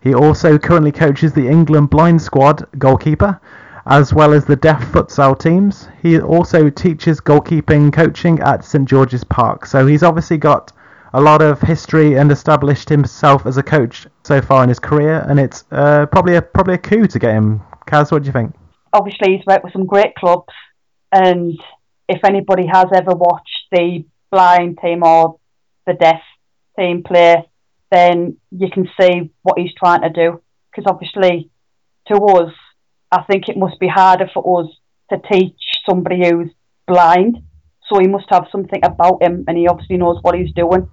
He 0.02 0.16
also 0.16 0.58
currently 0.58 0.94
coaches 0.94 1.34
the 1.34 1.48
England 1.48 1.90
blind 1.90 2.22
squad 2.22 2.66
goalkeeper, 2.80 3.40
as 3.86 4.14
well 4.14 4.34
as 4.34 4.46
the 4.46 4.56
deaf 4.56 4.82
futsal 4.86 5.38
teams. 5.38 5.90
He 6.02 6.20
also 6.20 6.70
teaches 6.70 7.20
goalkeeping 7.20 7.92
coaching 7.92 8.40
at 8.40 8.64
St 8.64 8.88
George's 8.88 9.26
Park. 9.26 9.66
So 9.66 9.86
he's 9.86 10.04
obviously 10.04 10.38
got 10.38 10.72
a 11.14 11.22
lot 11.22 11.42
of 11.42 11.60
history 11.60 12.16
and 12.16 12.32
established 12.32 12.88
himself 12.88 13.46
as 13.46 13.58
a 13.58 13.64
coach 13.64 14.08
so 14.24 14.42
far 14.42 14.64
in 14.64 14.70
his 14.70 14.80
career, 14.80 15.26
and 15.28 15.40
it's 15.42 15.66
uh, 15.72 16.06
probably 16.06 16.36
a 16.38 16.42
probably 16.42 16.76
a 16.76 16.78
coup 16.78 17.06
to 17.08 17.20
get 17.20 17.34
him. 17.34 17.62
Kaz, 17.86 18.14
what 18.14 18.24
do 18.24 18.28
you 18.28 18.34
think? 18.34 18.56
Obviously, 18.94 19.36
he's 19.36 19.46
worked 19.46 19.66
with 19.66 19.74
some 19.74 19.86
great 19.86 20.16
clubs, 20.16 20.54
and 21.12 21.60
if 22.08 22.24
anybody 22.24 22.68
has 22.68 22.88
ever 22.94 23.14
watched 23.14 23.68
the 23.72 24.04
blind 24.32 24.80
team 24.82 25.04
or 25.04 25.40
the 25.86 25.94
deaf 25.94 26.22
team 26.78 27.04
play, 27.04 27.48
then 27.92 28.38
you 28.52 28.70
can 28.72 28.88
see 29.00 29.32
what 29.42 29.60
he's 29.60 29.74
trying 29.74 30.02
to 30.02 30.10
do. 30.10 30.42
Because 30.70 30.90
obviously, 30.90 31.50
to 32.08 32.16
us, 32.16 32.54
I 33.12 33.24
think 33.24 33.50
it 33.50 33.58
must 33.58 33.80
be 33.80 33.88
harder 33.88 34.30
for 34.34 34.62
us 34.62 34.72
to 35.10 35.22
teach 35.32 35.60
somebody 35.88 36.18
who's 36.24 36.52
blind. 36.88 37.38
So 37.90 38.00
he 38.00 38.08
must 38.08 38.28
have 38.30 38.48
something 38.52 38.80
about 38.84 39.22
him, 39.22 39.44
and 39.48 39.58
he 39.58 39.68
obviously 39.68 39.98
knows 39.98 40.20
what 40.22 40.36
he's 40.36 40.54
doing. 40.54 40.90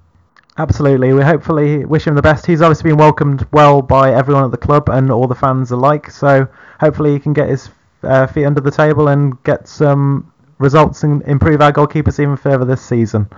Absolutely. 0.56 1.12
We 1.12 1.22
hopefully 1.22 1.84
wish 1.84 2.08
him 2.08 2.16
the 2.16 2.22
best. 2.22 2.44
He's 2.44 2.60
obviously 2.60 2.90
been 2.90 2.98
welcomed 2.98 3.46
well 3.52 3.80
by 3.80 4.12
everyone 4.12 4.44
at 4.44 4.50
the 4.50 4.56
club 4.56 4.88
and 4.88 5.08
all 5.08 5.28
the 5.28 5.34
fans 5.36 5.70
alike. 5.70 6.10
So 6.10 6.48
hopefully 6.80 7.12
he 7.12 7.20
can 7.20 7.32
get 7.32 7.48
his 7.48 7.70
uh, 8.02 8.26
feet 8.26 8.44
under 8.44 8.60
the 8.60 8.70
table 8.70 9.08
and 9.08 9.42
get 9.44 9.68
some 9.68 10.32
results 10.58 11.04
and 11.04 11.22
improve 11.22 11.60
our 11.60 11.72
goalkeepers 11.72 12.20
even 12.20 12.36
further 12.36 12.64
this 12.64 12.82
season. 12.82 13.28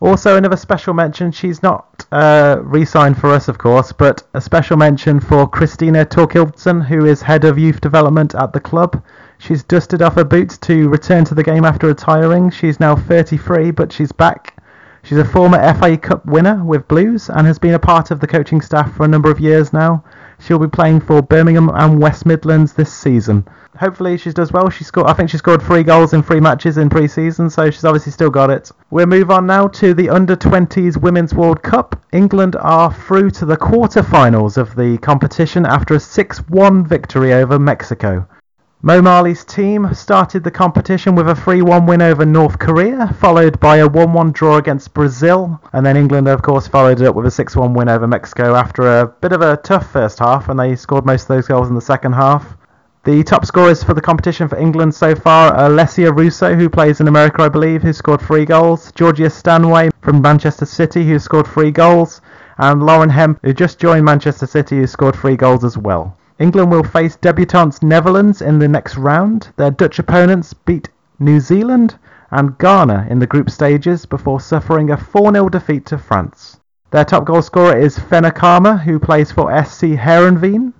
Also, 0.00 0.36
another 0.36 0.56
special 0.56 0.94
mention. 0.94 1.30
She's 1.30 1.62
not 1.62 2.06
uh, 2.10 2.58
re-signed 2.62 3.18
for 3.18 3.30
us, 3.30 3.48
of 3.48 3.58
course, 3.58 3.92
but 3.92 4.22
a 4.32 4.40
special 4.40 4.78
mention 4.78 5.20
for 5.20 5.46
Christina 5.46 6.06
Torkildsen, 6.06 6.86
who 6.86 7.04
is 7.04 7.20
head 7.20 7.44
of 7.44 7.58
youth 7.58 7.82
development 7.82 8.34
at 8.34 8.54
the 8.54 8.60
club. 8.60 9.02
She's 9.38 9.62
dusted 9.62 10.00
off 10.00 10.14
her 10.14 10.24
boots 10.24 10.56
to 10.58 10.88
return 10.88 11.26
to 11.26 11.34
the 11.34 11.42
game 11.42 11.64
after 11.66 11.86
retiring. 11.86 12.50
She's 12.50 12.80
now 12.80 12.96
33, 12.96 13.72
but 13.72 13.92
she's 13.92 14.12
back. 14.12 14.56
She's 15.02 15.18
a 15.18 15.24
former 15.24 15.58
FA 15.74 15.98
Cup 15.98 16.24
winner 16.24 16.64
with 16.64 16.88
Blues 16.88 17.28
and 17.28 17.46
has 17.46 17.58
been 17.58 17.74
a 17.74 17.78
part 17.78 18.10
of 18.10 18.20
the 18.20 18.26
coaching 18.26 18.60
staff 18.62 18.94
for 18.94 19.04
a 19.04 19.08
number 19.08 19.30
of 19.30 19.40
years 19.40 19.72
now. 19.72 20.02
She'll 20.40 20.58
be 20.58 20.68
playing 20.68 21.00
for 21.00 21.20
Birmingham 21.20 21.70
and 21.74 22.00
West 22.00 22.24
Midlands 22.24 22.72
this 22.72 22.92
season. 22.92 23.46
Hopefully 23.76 24.16
she 24.16 24.32
does 24.32 24.52
well. 24.52 24.68
She 24.70 24.84
scored, 24.84 25.06
I 25.06 25.12
think 25.12 25.30
she 25.30 25.36
scored 25.36 25.62
three 25.62 25.82
goals 25.82 26.12
in 26.12 26.22
three 26.22 26.40
matches 26.40 26.78
in 26.78 26.88
pre-season, 26.88 27.50
so 27.50 27.70
she's 27.70 27.84
obviously 27.84 28.12
still 28.12 28.30
got 28.30 28.50
it. 28.50 28.70
We'll 28.90 29.06
move 29.06 29.30
on 29.30 29.46
now 29.46 29.68
to 29.68 29.94
the 29.94 30.08
Under 30.08 30.36
20s 30.36 30.96
Women's 30.96 31.34
World 31.34 31.62
Cup. 31.62 32.02
England 32.12 32.56
are 32.56 32.92
through 32.92 33.30
to 33.32 33.44
the 33.44 33.56
quarter-finals 33.56 34.56
of 34.56 34.74
the 34.74 34.98
competition 34.98 35.66
after 35.66 35.94
a 35.94 35.98
6-1 35.98 36.86
victory 36.86 37.32
over 37.32 37.58
Mexico. 37.58 38.26
Mo 38.82 39.02
Marley's 39.02 39.44
team 39.44 39.92
started 39.92 40.42
the 40.42 40.50
competition 40.50 41.14
with 41.14 41.28
a 41.28 41.34
3-1 41.34 41.86
win 41.86 42.00
over 42.00 42.24
North 42.24 42.58
Korea, 42.58 43.14
followed 43.20 43.60
by 43.60 43.76
a 43.76 43.86
1-1 43.86 44.32
draw 44.32 44.56
against 44.56 44.94
Brazil, 44.94 45.60
and 45.74 45.84
then 45.84 45.98
England, 45.98 46.26
of 46.28 46.40
course, 46.40 46.66
followed 46.66 46.98
it 46.98 47.06
up 47.06 47.14
with 47.14 47.26
a 47.26 47.44
6-1 47.44 47.74
win 47.74 47.90
over 47.90 48.06
Mexico 48.06 48.54
after 48.54 49.00
a 49.00 49.06
bit 49.06 49.32
of 49.32 49.42
a 49.42 49.58
tough 49.58 49.92
first 49.92 50.18
half, 50.18 50.48
and 50.48 50.58
they 50.58 50.74
scored 50.76 51.04
most 51.04 51.24
of 51.24 51.28
those 51.28 51.46
goals 51.46 51.68
in 51.68 51.74
the 51.74 51.80
second 51.82 52.14
half. 52.14 52.56
The 53.04 53.22
top 53.22 53.44
scorers 53.44 53.84
for 53.84 53.92
the 53.92 54.00
competition 54.00 54.48
for 54.48 54.56
England 54.56 54.94
so 54.94 55.14
far 55.14 55.52
are 55.52 55.68
Alessia 55.68 56.16
Russo, 56.16 56.54
who 56.54 56.70
plays 56.70 57.00
in 57.02 57.08
America, 57.08 57.42
I 57.42 57.50
believe, 57.50 57.82
who 57.82 57.92
scored 57.92 58.22
three 58.22 58.46
goals, 58.46 58.92
Georgia 58.92 59.28
Stanway 59.28 59.90
from 60.00 60.22
Manchester 60.22 60.64
City, 60.64 61.06
who 61.06 61.18
scored 61.18 61.46
three 61.46 61.70
goals, 61.70 62.22
and 62.56 62.82
Lauren 62.86 63.10
Hemp, 63.10 63.40
who 63.42 63.52
just 63.52 63.78
joined 63.78 64.06
Manchester 64.06 64.46
City, 64.46 64.78
who 64.78 64.86
scored 64.86 65.16
three 65.16 65.36
goals 65.36 65.64
as 65.64 65.76
well. 65.76 66.16
England 66.40 66.70
will 66.70 66.82
face 66.82 67.18
debutantes 67.18 67.82
Netherlands 67.82 68.40
in 68.40 68.58
the 68.58 68.66
next 68.66 68.96
round. 68.96 69.50
Their 69.56 69.70
Dutch 69.70 69.98
opponents 69.98 70.54
beat 70.54 70.88
New 71.18 71.38
Zealand 71.38 71.98
and 72.30 72.56
Ghana 72.56 73.08
in 73.10 73.18
the 73.18 73.26
group 73.26 73.50
stages 73.50 74.06
before 74.06 74.40
suffering 74.40 74.90
a 74.90 74.96
4 74.96 75.34
0 75.34 75.50
defeat 75.50 75.84
to 75.86 75.98
France. 75.98 76.58
Their 76.92 77.04
top 77.04 77.26
goal 77.26 77.42
scorer 77.42 77.76
is 77.76 77.98
Fenna 77.98 78.30
Kalma, 78.30 78.80
who 78.82 78.98
plays 78.98 79.30
for 79.30 79.52
SC 79.62 79.98
Heerenveen. 79.98 80.72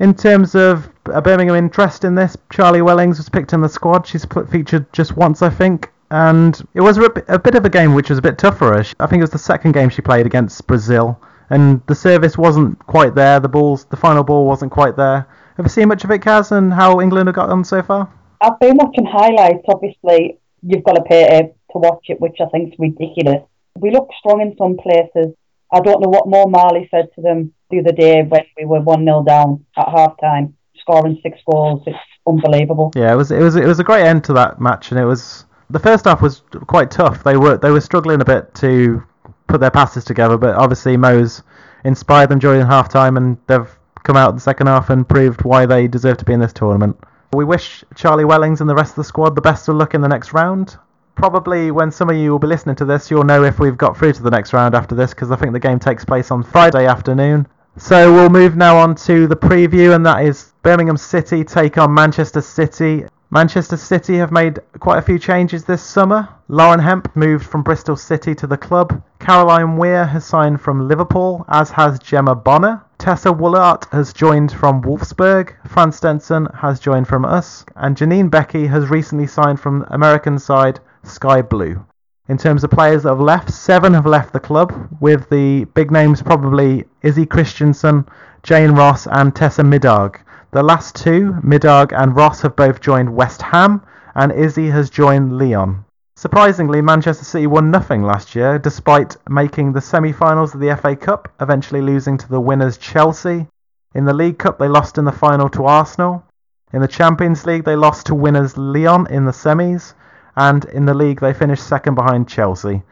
In 0.00 0.12
terms 0.12 0.54
of 0.54 0.90
a 1.06 1.22
Birmingham 1.22 1.56
interest 1.56 2.04
in 2.04 2.14
this, 2.14 2.36
Charlie 2.50 2.82
Wellings 2.82 3.16
was 3.16 3.30
picked 3.30 3.54
in 3.54 3.62
the 3.62 3.70
squad. 3.70 4.06
She's 4.06 4.26
featured 4.50 4.92
just 4.92 5.16
once, 5.16 5.40
I 5.40 5.48
think, 5.48 5.90
and 6.10 6.60
it 6.74 6.82
was 6.82 6.98
a 6.98 7.38
bit 7.38 7.54
of 7.54 7.64
a 7.64 7.70
game 7.70 7.94
which 7.94 8.10
was 8.10 8.18
a 8.18 8.22
bit 8.22 8.36
tough 8.36 8.58
for 8.58 8.74
her. 8.74 8.84
I 9.00 9.06
think 9.06 9.20
it 9.20 9.24
was 9.24 9.30
the 9.30 9.38
second 9.38 9.72
game 9.72 9.88
she 9.88 10.02
played 10.02 10.26
against 10.26 10.66
Brazil 10.66 11.18
and 11.50 11.80
the 11.86 11.94
service 11.94 12.36
wasn't 12.36 12.78
quite 12.86 13.14
there. 13.14 13.40
The 13.40 13.48
balls, 13.48 13.84
the 13.84 13.96
final 13.96 14.24
ball 14.24 14.46
wasn't 14.46 14.72
quite 14.72 14.96
there. 14.96 15.26
Have 15.56 15.64
you 15.66 15.70
seen 15.70 15.88
much 15.88 16.04
of 16.04 16.10
it, 16.10 16.20
Kaz, 16.20 16.52
and 16.52 16.72
how 16.72 17.00
England 17.00 17.28
have 17.28 17.34
got 17.34 17.50
on 17.50 17.64
so 17.64 17.82
far? 17.82 18.12
I've 18.40 18.58
been 18.60 18.76
watching 18.76 19.06
highlights. 19.06 19.64
Obviously, 19.68 20.38
you've 20.62 20.84
got 20.84 20.94
to 20.94 21.02
pay 21.02 21.26
to, 21.26 21.42
to 21.72 21.78
watch 21.78 22.06
it, 22.08 22.20
which 22.20 22.36
I 22.40 22.46
think 22.46 22.72
is 22.72 22.78
ridiculous. 22.78 23.42
We 23.78 23.90
look 23.90 24.08
strong 24.18 24.40
in 24.40 24.56
some 24.58 24.76
places. 24.76 25.34
I 25.72 25.80
don't 25.80 26.00
know 26.00 26.08
what 26.08 26.28
more 26.28 26.48
Marley 26.48 26.88
said 26.90 27.08
to 27.14 27.22
them 27.22 27.52
the 27.70 27.80
other 27.80 27.92
day 27.92 28.22
when 28.22 28.42
we 28.56 28.64
were 28.64 28.80
one 28.80 29.04
0 29.04 29.24
down 29.24 29.64
at 29.76 29.88
half 29.88 30.20
time, 30.20 30.56
scoring 30.78 31.18
six 31.22 31.38
goals. 31.50 31.82
It's 31.86 31.98
unbelievable. 32.26 32.92
Yeah, 32.94 33.12
it 33.12 33.16
was 33.16 33.30
it 33.30 33.40
was 33.40 33.56
it 33.56 33.66
was 33.66 33.80
a 33.80 33.84
great 33.84 34.04
end 34.06 34.24
to 34.24 34.32
that 34.34 34.60
match, 34.60 34.90
and 34.90 35.00
it 35.00 35.04
was 35.04 35.46
the 35.70 35.78
first 35.78 36.04
half 36.04 36.22
was 36.22 36.42
quite 36.66 36.90
tough. 36.90 37.24
They 37.24 37.36
were 37.36 37.56
they 37.56 37.70
were 37.70 37.80
struggling 37.80 38.20
a 38.20 38.24
bit 38.24 38.54
to 38.56 39.02
put 39.46 39.60
their 39.60 39.70
passes 39.70 40.04
together, 40.04 40.36
but 40.36 40.54
obviously 40.54 40.96
Mo's 40.96 41.42
inspired 41.84 42.28
them 42.28 42.38
during 42.38 42.64
half 42.66 42.88
time 42.88 43.16
and 43.16 43.38
they've 43.46 43.68
come 44.02 44.16
out 44.16 44.30
in 44.30 44.36
the 44.36 44.40
second 44.40 44.66
half 44.66 44.90
and 44.90 45.08
proved 45.08 45.42
why 45.42 45.66
they 45.66 45.88
deserve 45.88 46.16
to 46.18 46.24
be 46.24 46.32
in 46.32 46.40
this 46.40 46.52
tournament. 46.52 46.96
We 47.32 47.44
wish 47.44 47.84
Charlie 47.94 48.24
Wellings 48.24 48.60
and 48.60 48.70
the 48.70 48.74
rest 48.74 48.92
of 48.92 48.96
the 48.96 49.04
squad 49.04 49.34
the 49.34 49.40
best 49.40 49.68
of 49.68 49.76
luck 49.76 49.94
in 49.94 50.00
the 50.00 50.08
next 50.08 50.32
round. 50.32 50.76
Probably 51.16 51.70
when 51.70 51.90
some 51.90 52.10
of 52.10 52.16
you 52.16 52.30
will 52.30 52.38
be 52.38 52.46
listening 52.46 52.76
to 52.76 52.84
this, 52.84 53.10
you'll 53.10 53.24
know 53.24 53.42
if 53.42 53.58
we've 53.58 53.76
got 53.76 53.96
through 53.96 54.12
to 54.14 54.22
the 54.22 54.30
next 54.30 54.52
round 54.52 54.74
after 54.74 54.94
this 54.94 55.10
because 55.10 55.30
I 55.30 55.36
think 55.36 55.52
the 55.52 55.60
game 55.60 55.78
takes 55.78 56.04
place 56.04 56.30
on 56.30 56.42
Friday 56.42 56.86
afternoon. 56.86 57.46
So 57.78 58.12
we'll 58.12 58.30
move 58.30 58.56
now 58.56 58.78
on 58.78 58.94
to 58.96 59.26
the 59.26 59.36
preview, 59.36 59.94
and 59.94 60.04
that 60.06 60.24
is 60.24 60.52
Birmingham 60.62 60.96
City 60.96 61.44
take 61.44 61.76
on 61.76 61.92
Manchester 61.92 62.40
City 62.40 63.04
Manchester 63.30 63.76
City 63.76 64.18
have 64.18 64.30
made 64.30 64.60
quite 64.78 64.98
a 64.98 65.02
few 65.02 65.18
changes 65.18 65.64
this 65.64 65.82
summer. 65.82 66.28
Lauren 66.46 66.78
Hemp 66.78 67.14
moved 67.16 67.44
from 67.44 67.64
Bristol 67.64 67.96
City 67.96 68.36
to 68.36 68.46
the 68.46 68.56
club. 68.56 69.02
Caroline 69.18 69.76
Weir 69.76 70.06
has 70.06 70.24
signed 70.24 70.60
from 70.60 70.86
Liverpool, 70.86 71.44
as 71.48 71.70
has 71.72 71.98
Gemma 71.98 72.36
Bonner. 72.36 72.84
Tessa 72.98 73.30
Wullaert 73.30 73.90
has 73.90 74.12
joined 74.12 74.52
from 74.52 74.80
Wolfsburg. 74.80 75.54
Fran 75.66 75.90
Stenson 75.90 76.46
has 76.54 76.78
joined 76.78 77.08
from 77.08 77.24
us. 77.24 77.64
And 77.74 77.96
Janine 77.96 78.30
Beckie 78.30 78.68
has 78.68 78.90
recently 78.90 79.26
signed 79.26 79.58
from 79.58 79.84
American 79.88 80.38
side 80.38 80.78
Sky 81.02 81.42
Blue. 81.42 81.84
In 82.28 82.38
terms 82.38 82.62
of 82.62 82.70
players 82.70 83.02
that 83.02 83.10
have 83.10 83.20
left, 83.20 83.52
seven 83.52 83.92
have 83.94 84.06
left 84.06 84.32
the 84.32 84.40
club, 84.40 84.72
with 85.00 85.28
the 85.30 85.64
big 85.74 85.90
names 85.90 86.22
probably 86.22 86.84
Izzy 87.02 87.26
Christiansen, 87.26 88.06
Jane 88.44 88.70
Ross, 88.70 89.08
and 89.08 89.34
Tessa 89.34 89.62
Middag. 89.62 90.20
The 90.52 90.62
last 90.62 90.94
two, 90.94 91.34
Middag 91.42 91.92
and 91.92 92.14
Ross, 92.14 92.42
have 92.42 92.54
both 92.54 92.80
joined 92.80 93.14
West 93.14 93.42
Ham, 93.42 93.82
and 94.14 94.30
Izzy 94.30 94.68
has 94.70 94.90
joined 94.90 95.36
Lyon. 95.36 95.84
Surprisingly, 96.14 96.80
Manchester 96.80 97.24
City 97.24 97.46
won 97.46 97.70
nothing 97.70 98.02
last 98.02 98.34
year, 98.36 98.58
despite 98.58 99.16
making 99.28 99.72
the 99.72 99.80
semi-finals 99.80 100.54
of 100.54 100.60
the 100.60 100.74
FA 100.76 100.94
Cup, 100.94 101.28
eventually 101.40 101.80
losing 101.80 102.16
to 102.16 102.28
the 102.28 102.40
winners 102.40 102.78
Chelsea. 102.78 103.48
In 103.94 104.04
the 104.04 104.14
League 104.14 104.38
Cup, 104.38 104.58
they 104.58 104.68
lost 104.68 104.98
in 104.98 105.04
the 105.04 105.12
final 105.12 105.48
to 105.50 105.64
Arsenal. 105.64 106.24
In 106.72 106.80
the 106.80 106.88
Champions 106.88 107.44
League, 107.44 107.64
they 107.64 107.76
lost 107.76 108.06
to 108.06 108.14
winners 108.14 108.56
Lyon 108.56 109.06
in 109.08 109.24
the 109.24 109.32
semis, 109.32 109.94
and 110.36 110.64
in 110.66 110.84
the 110.84 110.94
league 110.94 111.20
they 111.20 111.32
finished 111.32 111.66
second 111.66 111.96
behind 111.96 112.28
Chelsea. 112.28 112.82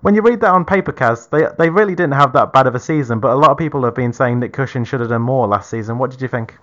When 0.00 0.14
you 0.14 0.22
read 0.22 0.40
that 0.40 0.50
on 0.52 0.64
paper, 0.64 0.92
Kaz, 0.92 1.30
they 1.30 1.46
they 1.58 1.70
really 1.70 1.94
didn't 1.94 2.14
have 2.14 2.32
that 2.32 2.52
bad 2.52 2.66
of 2.66 2.74
a 2.74 2.80
season, 2.80 3.20
but 3.20 3.32
a 3.32 3.36
lot 3.36 3.50
of 3.50 3.56
people 3.56 3.84
have 3.84 3.94
been 3.94 4.12
saying 4.12 4.40
Nick 4.40 4.52
Cushing 4.52 4.84
should 4.84 5.00
have 5.00 5.10
done 5.10 5.22
more 5.22 5.46
last 5.46 5.70
season. 5.70 5.96
What 5.96 6.10
did 6.10 6.20
you 6.20 6.28
think? 6.28 6.58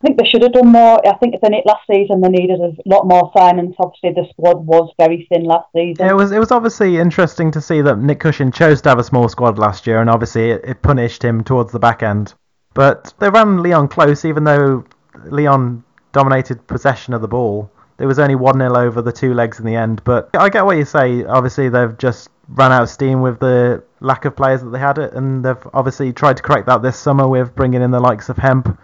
I 0.00 0.06
think 0.06 0.18
they 0.18 0.28
should 0.28 0.42
have 0.42 0.52
done 0.52 0.72
more. 0.72 1.06
I 1.06 1.16
think 1.16 1.34
than 1.40 1.54
it 1.54 1.64
last 1.64 1.86
season. 1.90 2.20
They 2.20 2.28
needed 2.28 2.60
a 2.60 2.72
lot 2.84 3.06
more 3.06 3.32
signings. 3.32 3.74
Obviously, 3.78 4.12
the 4.12 4.26
squad 4.30 4.66
was 4.66 4.92
very 4.98 5.26
thin 5.30 5.44
last 5.44 5.68
season. 5.74 6.06
It 6.06 6.14
was 6.14 6.32
it 6.32 6.38
was 6.38 6.52
obviously 6.52 6.98
interesting 6.98 7.50
to 7.52 7.60
see 7.62 7.80
that 7.80 7.98
Nick 7.98 8.20
Cushing 8.20 8.52
chose 8.52 8.82
to 8.82 8.90
have 8.90 8.98
a 8.98 9.04
small 9.04 9.28
squad 9.28 9.58
last 9.58 9.86
year, 9.86 10.00
and 10.00 10.10
obviously 10.10 10.50
it, 10.50 10.62
it 10.64 10.82
punished 10.82 11.24
him 11.24 11.42
towards 11.42 11.72
the 11.72 11.78
back 11.78 12.02
end. 12.02 12.34
But 12.74 13.14
they 13.20 13.30
ran 13.30 13.62
Lyon 13.62 13.88
close, 13.88 14.26
even 14.26 14.44
though 14.44 14.84
Lyon 15.24 15.82
dominated 16.12 16.66
possession 16.66 17.14
of 17.14 17.22
the 17.22 17.28
ball. 17.28 17.70
It 17.98 18.04
was 18.04 18.18
only 18.18 18.34
1 18.34 18.58
0 18.58 18.76
over 18.76 19.00
the 19.00 19.12
two 19.12 19.32
legs 19.32 19.58
in 19.58 19.64
the 19.64 19.74
end. 19.74 20.02
But 20.04 20.28
I 20.34 20.50
get 20.50 20.66
what 20.66 20.76
you 20.76 20.84
say. 20.84 21.24
Obviously, 21.24 21.70
they've 21.70 21.96
just 21.96 22.28
run 22.48 22.70
out 22.70 22.82
of 22.82 22.90
steam 22.90 23.22
with 23.22 23.40
the 23.40 23.82
lack 24.00 24.26
of 24.26 24.36
players 24.36 24.62
that 24.62 24.70
they 24.70 24.78
had, 24.78 24.98
it, 24.98 25.14
and 25.14 25.42
they've 25.42 25.66
obviously 25.72 26.12
tried 26.12 26.36
to 26.36 26.42
correct 26.42 26.66
that 26.66 26.82
this 26.82 26.98
summer 26.98 27.26
with 27.26 27.54
bringing 27.54 27.80
in 27.80 27.90
the 27.90 28.00
likes 28.00 28.28
of 28.28 28.36
Hemp, 28.36 28.78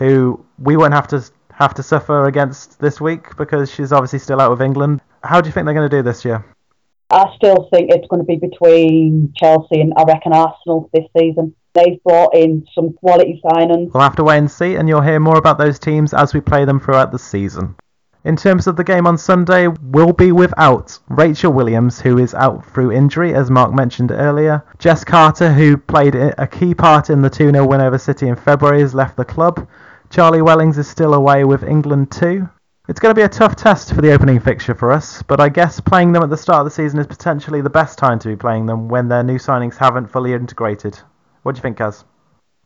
who 0.00 0.42
we 0.58 0.78
won't 0.78 0.94
have 0.94 1.06
to 1.08 1.22
have 1.52 1.74
to 1.74 1.82
suffer 1.82 2.24
against 2.24 2.80
this 2.80 3.00
week 3.02 3.36
because 3.36 3.70
she's 3.70 3.92
obviously 3.92 4.18
still 4.18 4.40
out 4.40 4.50
of 4.50 4.62
England. 4.62 5.02
How 5.22 5.42
do 5.42 5.48
you 5.48 5.52
think 5.52 5.66
they're 5.66 5.74
going 5.74 5.90
to 5.90 5.96
do 5.96 6.02
this 6.02 6.24
year? 6.24 6.42
I 7.10 7.26
still 7.36 7.68
think 7.70 7.90
it's 7.90 8.08
going 8.08 8.20
to 8.20 8.26
be 8.26 8.36
between 8.36 9.34
Chelsea 9.36 9.80
and 9.80 9.92
I 9.98 10.04
reckon 10.04 10.32
Arsenal 10.32 10.88
this 10.94 11.04
season. 11.16 11.54
They've 11.74 12.02
brought 12.02 12.34
in 12.34 12.66
some 12.74 12.94
quality 12.94 13.42
signings. 13.44 13.92
We'll 13.92 14.02
have 14.02 14.16
to 14.16 14.24
wait 14.24 14.38
and 14.38 14.50
see, 14.50 14.76
and 14.76 14.88
you'll 14.88 15.02
hear 15.02 15.20
more 15.20 15.36
about 15.36 15.58
those 15.58 15.78
teams 15.78 16.14
as 16.14 16.32
we 16.32 16.40
play 16.40 16.64
them 16.64 16.80
throughout 16.80 17.12
the 17.12 17.18
season. 17.18 17.76
In 18.22 18.36
terms 18.36 18.66
of 18.66 18.76
the 18.76 18.84
game 18.84 19.06
on 19.06 19.16
Sunday, 19.16 19.66
we'll 19.68 20.12
be 20.12 20.30
without 20.30 20.98
Rachel 21.08 21.52
Williams, 21.52 22.00
who 22.00 22.18
is 22.18 22.34
out 22.34 22.66
through 22.66 22.92
injury, 22.92 23.34
as 23.34 23.50
Mark 23.50 23.72
mentioned 23.72 24.12
earlier. 24.12 24.62
Jess 24.78 25.04
Carter, 25.04 25.50
who 25.52 25.78
played 25.78 26.14
a 26.14 26.46
key 26.46 26.74
part 26.74 27.08
in 27.08 27.22
the 27.22 27.30
2 27.30 27.50
0 27.50 27.66
win 27.66 27.80
over 27.80 27.96
City 27.96 28.28
in 28.28 28.36
February, 28.36 28.80
has 28.80 28.94
left 28.94 29.16
the 29.16 29.24
club. 29.24 29.66
Charlie 30.10 30.42
Wellings 30.42 30.76
is 30.76 30.88
still 30.88 31.14
away 31.14 31.44
with 31.44 31.62
England 31.62 32.10
too. 32.10 32.48
It's 32.88 32.98
going 32.98 33.14
to 33.14 33.18
be 33.18 33.22
a 33.22 33.28
tough 33.28 33.54
test 33.54 33.94
for 33.94 34.00
the 34.00 34.12
opening 34.12 34.40
fixture 34.40 34.74
for 34.74 34.90
us, 34.90 35.22
but 35.22 35.38
I 35.38 35.48
guess 35.48 35.78
playing 35.78 36.10
them 36.10 36.24
at 36.24 36.30
the 36.30 36.36
start 36.36 36.58
of 36.58 36.64
the 36.64 36.70
season 36.72 36.98
is 36.98 37.06
potentially 37.06 37.60
the 37.60 37.70
best 37.70 37.96
time 37.96 38.18
to 38.18 38.28
be 38.28 38.34
playing 38.34 38.66
them 38.66 38.88
when 38.88 39.06
their 39.06 39.22
new 39.22 39.38
signings 39.38 39.76
haven't 39.76 40.08
fully 40.08 40.32
integrated. 40.32 40.98
What 41.44 41.54
do 41.54 41.58
you 41.58 41.62
think, 41.62 41.78
Kaz? 41.78 42.02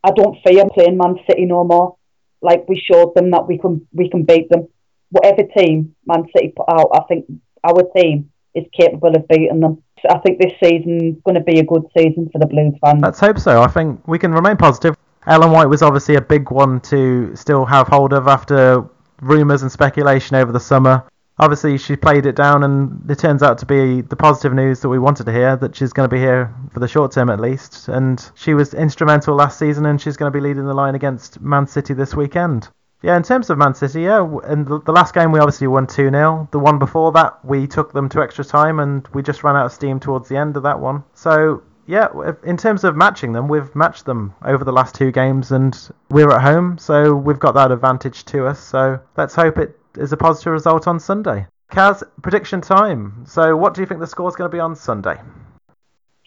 I 0.02 0.12
don't 0.12 0.38
fear 0.42 0.64
playing 0.72 0.96
Man 0.96 1.16
City 1.28 1.44
no 1.44 1.64
more. 1.64 1.96
Like 2.40 2.66
we 2.66 2.82
showed 2.90 3.14
them 3.14 3.30
that 3.32 3.46
we 3.46 3.58
can 3.58 3.86
we 3.92 4.08
can 4.08 4.24
beat 4.24 4.48
them. 4.48 4.68
Whatever 5.10 5.42
team 5.54 5.94
Man 6.06 6.24
City 6.34 6.54
put 6.56 6.64
out, 6.70 6.88
I 6.94 7.00
think 7.08 7.26
our 7.62 7.82
team 7.94 8.30
is 8.54 8.64
capable 8.72 9.14
of 9.14 9.28
beating 9.28 9.60
them. 9.60 9.82
I 10.08 10.18
think 10.20 10.40
this 10.40 10.52
season's 10.62 11.20
going 11.24 11.34
to 11.34 11.42
be 11.42 11.58
a 11.58 11.64
good 11.64 11.84
season 11.96 12.30
for 12.32 12.38
the 12.38 12.46
Blues 12.46 12.72
fans. 12.82 13.02
Let's 13.02 13.20
hope 13.20 13.38
so. 13.38 13.60
I 13.60 13.66
think 13.68 14.06
we 14.08 14.18
can 14.18 14.32
remain 14.32 14.56
positive. 14.56 14.96
Ellen 15.26 15.52
White 15.52 15.69
was 15.69 15.83
obviously 15.83 16.16
a 16.16 16.21
big 16.21 16.50
one 16.50 16.81
to 16.83 17.35
still 17.35 17.64
have 17.64 17.88
hold 17.88 18.12
of 18.12 18.28
after 18.28 18.85
rumours 19.21 19.62
and 19.62 19.73
speculation 19.73 20.37
over 20.37 20.52
the 20.52 20.61
summer 20.61 21.04
obviously 21.38 21.78
she 21.78 21.97
played 21.97 22.26
it 22.26 22.37
down, 22.37 22.64
and 22.64 23.11
it 23.11 23.19
turns 23.19 23.43
out 23.43 23.59
to 23.59 23.66
be 23.66 24.00
the 24.00 24.16
positive 24.16 24.54
news 24.54 24.81
that 24.81 24.88
we 24.88 24.99
wanted 24.99 25.26
to 25.26 25.33
hear 25.33 25.57
that 25.57 25.75
she's 25.75 25.93
going 25.93 26.09
to 26.09 26.14
be 26.14 26.21
here 26.21 26.54
for 26.73 26.81
the 26.81 26.88
short 26.88 27.12
term 27.12 27.31
at 27.31 27.40
least. 27.40 27.88
And 27.88 28.31
she 28.35 28.54
was 28.54 28.75
instrumental 28.75 29.35
last 29.35 29.59
season, 29.59 29.87
and 29.87 30.00
she's 30.00 30.16
going 30.16 30.33
to 30.33 30.37
be 30.37 30.43
leading 30.43 30.66
the 30.66 30.75
line 30.75 30.94
against 30.94 31.40
Man 31.40 31.66
City 31.66 31.94
this 31.94 32.14
weekend. 32.14 32.68
Yeah, 33.03 33.16
in 33.16 33.22
terms 33.22 33.51
of 33.51 33.59
Man 33.59 33.75
City, 33.75 34.03
yeah, 34.03 34.22
in 34.48 34.64
the 34.64 34.92
last 34.92 35.12
game 35.12 35.31
we 35.31 35.38
obviously 35.38 35.66
won 35.66 35.87
2 35.87 36.11
0. 36.11 36.48
The 36.53 36.59
one 36.59 36.79
before 36.79 37.12
that, 37.12 37.44
we 37.44 37.66
took 37.66 37.92
them 37.92 38.09
to 38.11 38.22
extra 38.22 38.44
time 38.44 38.81
and 38.81 39.07
we 39.09 39.22
just 39.22 39.44
ran 39.44 39.57
out 39.57 39.66
of 39.66 39.72
steam 39.72 40.01
towards 40.01 40.29
the 40.29 40.37
end 40.38 40.57
of 40.57 40.62
that 40.62 40.81
one. 40.81 41.05
So, 41.12 41.62
yeah, 41.87 42.09
in 42.44 42.57
terms 42.57 42.85
of 42.85 42.97
matching 42.97 43.33
them, 43.33 43.49
we've 43.49 43.75
matched 43.75 44.05
them 44.05 44.35
over 44.44 44.64
the 44.64 44.73
last 44.73 44.94
two 44.94 45.11
games 45.12 45.53
and 45.53 45.77
we're 46.11 46.31
at 46.31 46.42
home, 46.42 46.79
so 46.79 47.14
we've 47.14 47.38
got 47.38 47.53
that 47.55 47.70
advantage 47.73 48.25
to 48.27 48.47
us. 48.47 48.61
So, 48.61 49.01
let's 49.16 49.35
hope 49.35 49.59
it 49.59 49.79
is 49.97 50.12
a 50.12 50.16
positive 50.16 50.53
result 50.53 50.88
on 50.88 50.99
Sunday. 50.99 51.47
Kaz, 51.70 52.03
prediction 52.23 52.61
time. 52.61 53.25
So, 53.27 53.57
what 53.57 53.75
do 53.75 53.81
you 53.81 53.87
think 53.87 54.01
the 54.01 54.07
score 54.07 54.29
is 54.29 54.37
going 54.37 54.51
to 54.51 54.55
be 54.55 54.61
on 54.61 54.77
Sunday? 54.77 55.16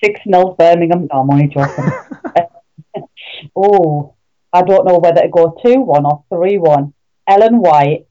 6 0.04 0.22
0 0.32 0.56
Birmingham. 0.58 1.08
No, 1.12 1.22
I'm 1.22 1.30
only 1.32 1.48
joking. 1.48 1.86
oh, 3.56 4.16
I 4.54 4.62
don't 4.62 4.86
know 4.86 5.00
whether 5.00 5.22
to 5.22 5.30
go 5.30 5.58
2 5.64 5.82
1 5.82 6.06
or 6.06 6.24
3 6.30 6.58
1. 6.58 6.94
Ellen 7.28 7.60
White, 7.60 8.08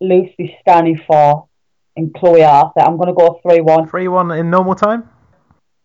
Lucy 0.00 0.56
Staniforth, 0.66 1.48
and 1.96 2.14
Chloe 2.14 2.44
Arthur. 2.44 2.80
I'm 2.80 2.96
going 2.96 3.08
to 3.08 3.14
go 3.14 3.40
3 3.42 3.60
1. 3.60 3.88
3 3.88 4.08
1 4.08 4.30
in 4.32 4.50
normal 4.50 4.74
time? 4.74 5.08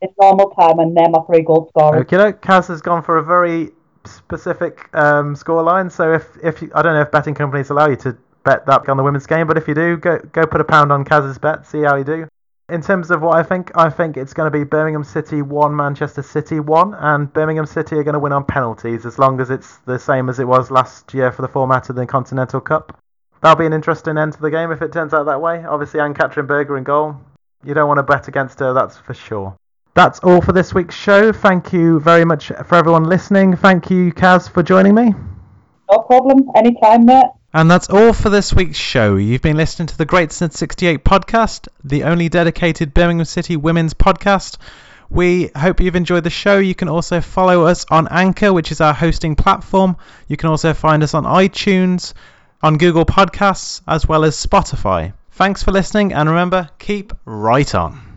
It's 0.03 0.13
normal 0.19 0.49
time, 0.49 0.79
and 0.79 0.95
they're 0.95 1.09
my 1.09 1.19
three 1.25 1.41
goal 1.41 1.69
scorers. 1.69 2.01
Okay, 2.01 2.37
Kaz 2.37 2.67
has 2.67 2.81
gone 2.81 3.01
for 3.01 3.17
a 3.17 3.23
very 3.23 3.71
specific 4.05 4.89
um, 4.93 5.33
scoreline. 5.33 5.89
So, 5.89 6.13
if, 6.13 6.27
if 6.43 6.61
you, 6.61 6.71
I 6.75 6.81
don't 6.81 6.93
know 6.93 7.01
if 7.01 7.11
betting 7.11 7.33
companies 7.33 7.69
allow 7.69 7.87
you 7.87 7.95
to 7.97 8.17
bet 8.43 8.65
that 8.65 8.87
on 8.89 8.97
the 8.97 9.03
women's 9.03 9.25
game. 9.25 9.47
But 9.47 9.57
if 9.57 9.67
you 9.67 9.73
do, 9.73 9.97
go 9.97 10.19
go 10.31 10.45
put 10.45 10.61
a 10.61 10.65
pound 10.65 10.91
on 10.91 11.05
Kaz's 11.05 11.37
bet, 11.37 11.65
see 11.65 11.83
how 11.83 11.95
you 11.95 12.03
do. 12.03 12.27
In 12.69 12.81
terms 12.81 13.11
of 13.11 13.21
what 13.21 13.35
I 13.35 13.43
think, 13.43 13.71
I 13.75 13.89
think 13.89 14.15
it's 14.15 14.33
going 14.33 14.51
to 14.51 14.57
be 14.57 14.63
Birmingham 14.63 15.03
City 15.03 15.41
1, 15.41 15.75
Manchester 15.75 16.23
City 16.23 16.59
1, 16.59 16.93
and 16.93 17.31
Birmingham 17.31 17.65
City 17.65 17.97
are 17.97 18.03
going 18.03 18.13
to 18.13 18.19
win 18.19 18.31
on 18.31 18.45
penalties 18.45 19.05
as 19.05 19.19
long 19.19 19.41
as 19.41 19.49
it's 19.49 19.77
the 19.79 19.99
same 19.99 20.29
as 20.29 20.39
it 20.39 20.47
was 20.47 20.71
last 20.71 21.13
year 21.13 21.31
for 21.31 21.41
the 21.41 21.47
format 21.47 21.89
of 21.89 21.95
the 21.95 22.05
Continental 22.05 22.61
Cup. 22.61 22.97
That'll 23.41 23.57
be 23.57 23.65
an 23.65 23.73
interesting 23.73 24.17
end 24.17 24.33
to 24.33 24.41
the 24.41 24.49
game 24.49 24.71
if 24.71 24.81
it 24.81 24.93
turns 24.93 25.13
out 25.13 25.25
that 25.25 25.41
way. 25.41 25.63
Obviously, 25.65 25.99
Ann-Katrin 25.99 26.47
Berger 26.47 26.77
in 26.77 26.85
goal. 26.85 27.17
You 27.65 27.73
don't 27.73 27.87
want 27.89 27.97
to 27.97 28.03
bet 28.03 28.29
against 28.29 28.59
her, 28.59 28.73
that's 28.73 28.97
for 28.97 29.13
sure. 29.13 29.57
That's 29.95 30.19
all 30.19 30.41
for 30.41 30.53
this 30.53 30.73
week's 30.73 30.95
show. 30.95 31.31
Thank 31.31 31.71
you 31.71 31.99
very 31.99 32.25
much 32.25 32.47
for 32.47 32.75
everyone 32.75 33.03
listening. 33.03 33.55
Thank 33.55 33.91
you, 33.91 34.11
Kaz, 34.11 34.49
for 34.49 34.63
joining 34.63 34.95
me. 34.95 35.13
No 35.91 35.99
problem. 35.99 36.49
Anytime, 36.55 37.05
mate. 37.05 37.27
And 37.53 37.69
that's 37.69 37.91
all 37.91 38.13
for 38.13 38.31
this 38.31 38.51
week's 38.51 38.77
show. 38.79 39.17
You've 39.17 39.43
been 39.43 39.57
listening 39.57 39.85
to 39.89 39.97
the 39.97 40.05
Great 40.05 40.31
Since 40.31 40.57
68 40.57 41.05
podcast, 41.05 41.67
the 41.83 42.05
only 42.05 42.27
dedicated 42.27 42.95
Birmingham 42.95 43.25
City 43.25 43.55
women's 43.55 43.93
podcast. 43.93 44.57
We 45.11 45.51
hope 45.55 45.79
you've 45.79 45.95
enjoyed 45.95 46.23
the 46.23 46.31
show. 46.31 46.57
You 46.57 46.73
can 46.73 46.89
also 46.89 47.21
follow 47.21 47.65
us 47.65 47.85
on 47.91 48.07
Anchor, 48.09 48.51
which 48.51 48.71
is 48.71 48.81
our 48.81 48.95
hosting 48.95 49.35
platform. 49.35 49.97
You 50.27 50.37
can 50.37 50.49
also 50.49 50.73
find 50.73 51.03
us 51.03 51.13
on 51.13 51.25
iTunes, 51.25 52.13
on 52.63 52.79
Google 52.79 53.05
Podcasts, 53.05 53.81
as 53.87 54.07
well 54.07 54.23
as 54.23 54.43
Spotify. 54.43 55.13
Thanks 55.33 55.61
for 55.61 55.71
listening, 55.71 56.13
and 56.13 56.27
remember, 56.27 56.71
keep 56.79 57.13
right 57.25 57.75
on. 57.75 58.12